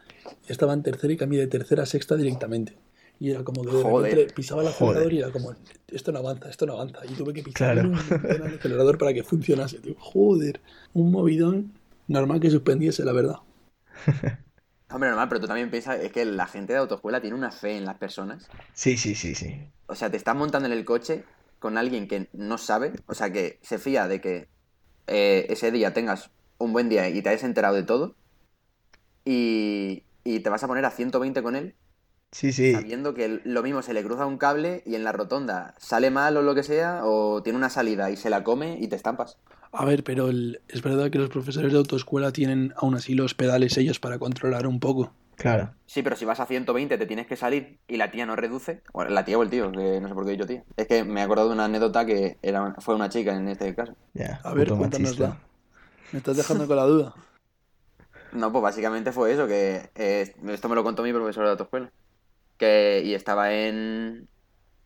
[0.48, 2.74] estaba en tercera y cambié de tercera a sexta directamente.
[3.20, 4.12] Y era como que de Joder.
[4.12, 5.12] repente pisaba el acelerador Joder.
[5.12, 5.54] y era como,
[5.88, 7.00] esto no avanza, esto no avanza.
[7.06, 7.92] Y tuve que pisar Claro.
[8.28, 9.78] el acelerador para que funcionase.
[9.80, 9.94] tío.
[9.98, 10.60] Joder,
[10.94, 11.74] un movidón
[12.08, 13.36] normal que suspendiese, la verdad.
[14.90, 17.76] hombre, normal, pero tú también piensas, es que la gente de autoescuela tiene una fe
[17.76, 18.48] en las personas.
[18.72, 19.60] Sí, sí, sí, sí.
[19.86, 21.24] O sea, te estás montando en el coche
[21.58, 24.48] con alguien que no sabe, o sea, que se fía de que
[25.06, 28.14] eh, ese día tengas un buen día y te hayas enterado de todo,
[29.24, 31.74] y, y te vas a poner a 120 con él,
[32.32, 32.72] Sí, sí.
[32.72, 36.36] sabiendo que lo mismo se le cruza un cable y en la rotonda sale mal
[36.36, 39.36] o lo que sea, o tiene una salida y se la come y te estampas.
[39.72, 43.34] A ver, pero el- es verdad que los profesores de autoescuela tienen aún así los
[43.34, 45.12] pedales ellos para controlar un poco.
[45.36, 45.74] Claro.
[45.86, 48.82] Sí, pero si vas a 120 te tienes que salir y la tía no reduce,
[48.92, 50.62] bueno, la tía o el tío, que no sé por qué he dicho tía.
[50.76, 53.74] Es que me he acordado de una anécdota que era, fue una chica en este
[53.74, 53.94] caso.
[54.14, 54.40] Ya.
[54.44, 55.36] A ver, cuéntanosla.
[56.12, 57.14] Me estás dejando con la duda.
[58.32, 61.90] No, pues básicamente fue eso, que eh, esto me lo contó mi profesor de autoescuela.
[62.60, 64.28] Que, y estaba en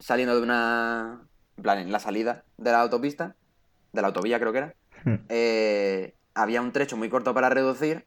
[0.01, 3.37] saliendo de una, en plan, en la salida de la autopista,
[3.93, 5.19] de la autovía creo que era, Hmm.
[5.29, 8.07] eh, había un trecho muy corto para reducir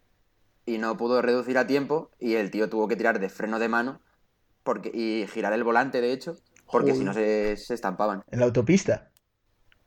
[0.66, 3.70] y no pudo reducir a tiempo y el tío tuvo que tirar de freno de
[3.70, 4.02] mano
[4.64, 6.38] porque, y girar el volante, de hecho,
[6.72, 8.24] porque si no se, se estampaban.
[8.32, 9.12] En la autopista.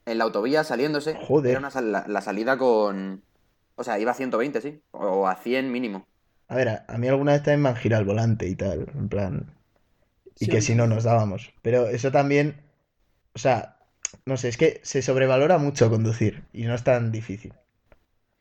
[0.05, 1.51] En la autovía saliéndose, Joder.
[1.53, 3.25] era una sal- la, la salida con...
[3.77, 6.07] O sea, iba a 120, sí, o a 100 mínimo.
[6.49, 8.87] A ver, a, a mí alguna vez también me han girado el volante y tal,
[8.95, 9.55] en plan.
[10.39, 11.53] Y Sí, que si no nos dábamos.
[11.63, 12.63] Pero eso también.
[13.35, 13.79] O sea,
[14.27, 17.53] no sé, es que se sobrevalora mucho conducir y no es tan difícil.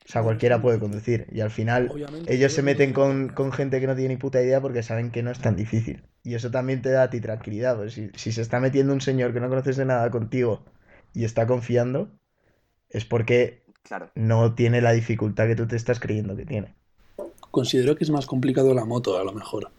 [0.06, 3.80] O sea, cualquiera puede conducir y al final Obviamente, ellos se meten con, con gente
[3.80, 6.02] que no tiene ni puta idea porque saben que no es tan difícil.
[6.24, 9.00] Y eso también te da a ti tranquilidad, pues si, si se está metiendo un
[9.00, 10.64] señor que no conoces de nada contigo
[11.14, 12.10] y está confiando,
[12.88, 14.10] es porque Claro.
[14.14, 16.74] no tiene la dificultad que tú te estás creyendo que tiene.
[17.50, 19.70] Considero que es más complicado la moto, a lo mejor.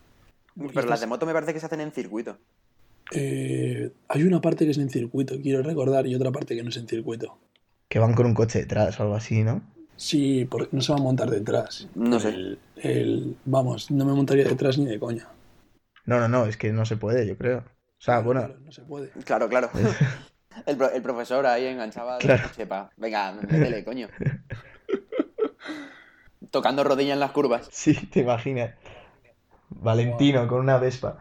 [0.73, 2.37] Pero las de moto me parece que se hacen en circuito.
[3.13, 6.69] Eh, hay una parte que es en circuito, quiero recordar, y otra parte que no
[6.69, 7.37] es en circuito.
[7.89, 9.61] Que van con un coche detrás o algo así, ¿no?
[9.97, 11.87] Sí, porque no se va a montar detrás.
[11.95, 12.29] No sé.
[12.29, 15.27] El, el- vamos, no me montaría detrás ni de coña.
[16.05, 17.59] No, no, no, es que no se puede, yo creo.
[17.59, 19.09] O sea, bueno, Claro, no se puede.
[19.25, 19.69] Claro, claro.
[20.65, 22.49] El, pro- el profesor ahí enganchaba de Claro.
[22.55, 22.91] chepa.
[22.97, 24.07] Venga, métele, coño.
[26.51, 27.69] Tocando rodilla en las curvas.
[27.71, 28.71] sí, te imaginas.
[29.79, 31.17] Valentino con una Vespa.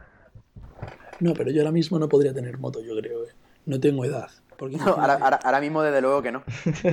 [1.21, 3.25] No, pero yo ahora mismo no podría tener moto, yo creo.
[3.25, 3.33] eh.
[3.67, 4.31] No tengo edad.
[4.57, 6.43] Porque No, ahora, ahora, ahora mismo, desde luego que no.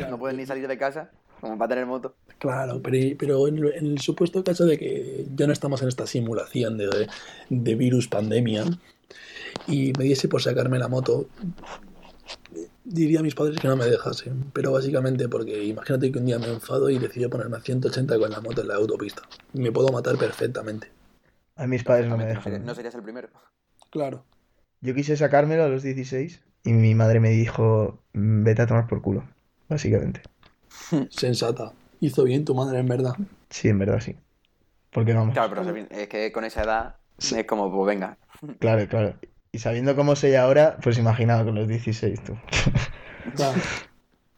[0.09, 1.09] No puedes ni salir de casa
[1.41, 2.15] como para tener moto.
[2.39, 5.87] Claro, pero, pero en, el, en el supuesto caso de que ya no estamos en
[5.87, 7.07] esta simulación de,
[7.49, 8.65] de virus pandemia
[9.67, 11.27] y me diese por sacarme la moto,
[12.83, 14.45] diría a mis padres que no me dejasen.
[14.53, 18.29] Pero básicamente porque imagínate que un día me enfado y decido ponerme a 180 con
[18.31, 19.23] la moto en la autopista.
[19.53, 20.89] Me puedo matar perfectamente.
[21.57, 22.65] A mis padres no me dejaron.
[22.65, 23.29] no serías el primero.
[23.89, 24.25] Claro.
[24.81, 28.87] Yo quise sacármelo a los 16 y mi madre me dijo, "Mm, vete a tomar
[28.87, 29.23] por culo,
[29.69, 30.21] básicamente.
[31.09, 31.73] Sensata.
[31.99, 33.13] Hizo bien tu madre, en verdad.
[33.49, 34.15] Sí, en verdad sí.
[34.91, 38.17] Porque vamos, Claro, pero es que con esa edad es como, pues venga.
[38.59, 39.15] claro, claro.
[39.51, 42.37] Y sabiendo cómo soy ahora, pues imagina con los 16 tú.
[43.35, 43.59] Claro.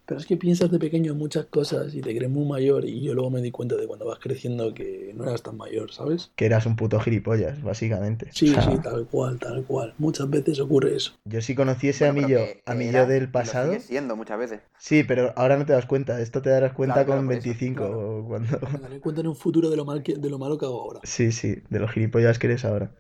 [0.10, 3.00] Pero es que piensas de pequeño en muchas cosas y te crees muy mayor y
[3.02, 6.32] yo luego me di cuenta de cuando vas creciendo que no eras tan mayor, ¿sabes?
[6.36, 8.28] Que eras un puto gilipollas, básicamente.
[8.32, 9.94] Sí, O sea, sí, tal cual, tal cual.
[10.00, 11.14] Muchas veces ocurre eso.
[11.26, 13.82] Yo si conociese a Bueno, mi pero yo, a era yo del lo pasado, sigue
[13.82, 14.62] siendo muchas veces.
[14.80, 16.20] sí, pero ahora no te das cuenta.
[16.20, 18.18] Esto te darás cuenta Claro, claro, con eso, 25 claro.
[18.18, 18.60] o cuando...
[18.74, 20.82] Me daré cuenta en un futuro de lo, mal que, de lo malo que hago
[20.82, 21.02] ahora.
[21.04, 22.96] Sí, sí, de los gilipollas que eres ahora.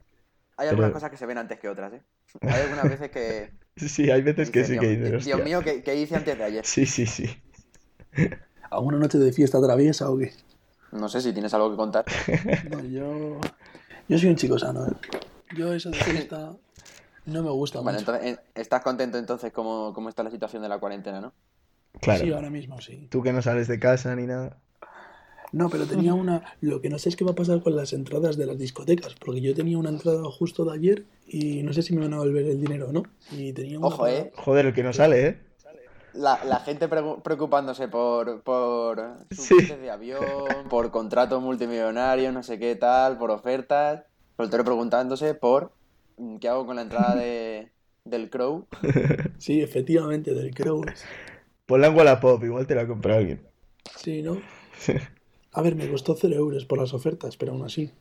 [0.57, 2.01] Hay Pero- algunas cosas que se ven antes que otras, ¿eh?
[2.41, 3.49] Hay algunas veces que...
[3.87, 5.45] Sí, hay veces que sí que Dios, dices, Dios "Hostia".
[5.45, 6.65] mío, ¿qué, qué hice antes de ayer?
[6.65, 7.25] Sí, sí, sí.
[8.71, 10.33] ¿Alguna noche de fiesta traviesa o qué?
[10.91, 12.05] No sé si tienes algo que contar.
[12.69, 13.39] No, yo.
[14.07, 14.91] Yo soy un chico sano, ¿eh?
[15.55, 16.55] Yo eso de fiesta
[17.25, 18.11] no me gusta Bueno, mucho.
[18.11, 21.33] entonces, eh, ¿estás contento entonces cómo, cómo está la situación de la cuarentena, no?
[22.01, 22.23] Claro.
[22.23, 23.07] Sí, ahora mismo sí.
[23.11, 24.57] Tú que no sales de casa ni nada.
[25.51, 26.43] No, pero tenía una.
[26.61, 29.15] Lo que no sé es qué va a pasar con las entradas de las discotecas,
[29.15, 32.17] porque yo tenía una entrada justo de ayer y no sé si me van a
[32.17, 33.03] volver el dinero o no.
[33.31, 34.31] Y tenía Ojo, ¿eh?
[34.35, 35.39] Joder, el que no sale, ¿eh?
[36.13, 39.55] La, la gente preocupándose por, por sus Sí.
[39.67, 44.03] de avión, por contratos multimillonarios, no sé qué tal, por ofertas.
[44.35, 45.71] Soltero preguntándose por
[46.17, 47.69] mm, qué hago con la entrada de,
[48.05, 48.67] del Crow.
[49.37, 50.83] Sí, efectivamente, del Crow.
[51.65, 53.41] Ponla en Wallapop, igual te la compra alguien.
[53.95, 54.41] Sí, ¿no?
[55.53, 57.91] A ver, me costó 0 euros por las ofertas, pero aún así.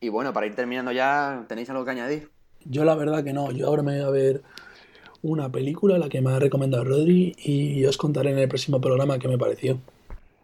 [0.00, 2.30] Y bueno, para ir terminando ya, ¿tenéis algo que añadir?
[2.64, 3.50] Yo la verdad que no.
[3.52, 4.42] Yo ahora me voy a ver
[5.22, 9.18] una película, la que me ha recomendado Rodri, y os contaré en el próximo programa
[9.18, 9.80] qué me pareció.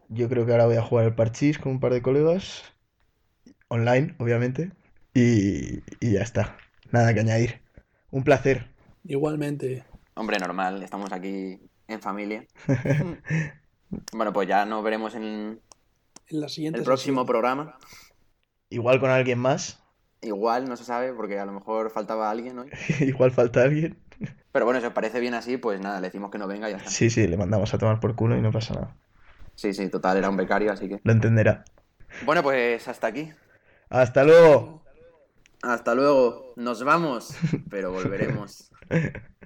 [0.08, 2.62] Yo creo que ahora voy a jugar al parchís con un par de colegas.
[3.68, 4.72] Online, obviamente.
[5.14, 6.56] Y, y ya está.
[6.90, 7.60] Nada que añadir.
[8.10, 8.66] Un placer.
[9.04, 12.46] Igualmente, Hombre, normal, estamos aquí en familia.
[14.12, 15.62] Bueno, pues ya nos veremos en
[16.28, 17.26] en la siguiente el próximo sesión.
[17.26, 17.78] programa.
[18.70, 19.82] Igual con alguien más.
[20.20, 22.70] Igual, no se sabe, porque a lo mejor faltaba alguien hoy.
[23.00, 23.98] Igual falta alguien.
[24.52, 26.72] Pero bueno, si os parece bien así, pues nada, le decimos que no venga y
[26.72, 26.90] ya está.
[26.90, 28.96] Sí, sí, le mandamos a tomar por culo y no pasa nada.
[29.54, 31.00] Sí, sí, total, era un becario, así que.
[31.04, 31.64] Lo entenderá.
[32.24, 33.30] Bueno, pues hasta aquí.
[33.90, 34.82] Hasta luego.
[35.62, 36.54] Hasta luego.
[36.56, 37.36] Nos vamos,
[37.70, 38.70] pero volveremos.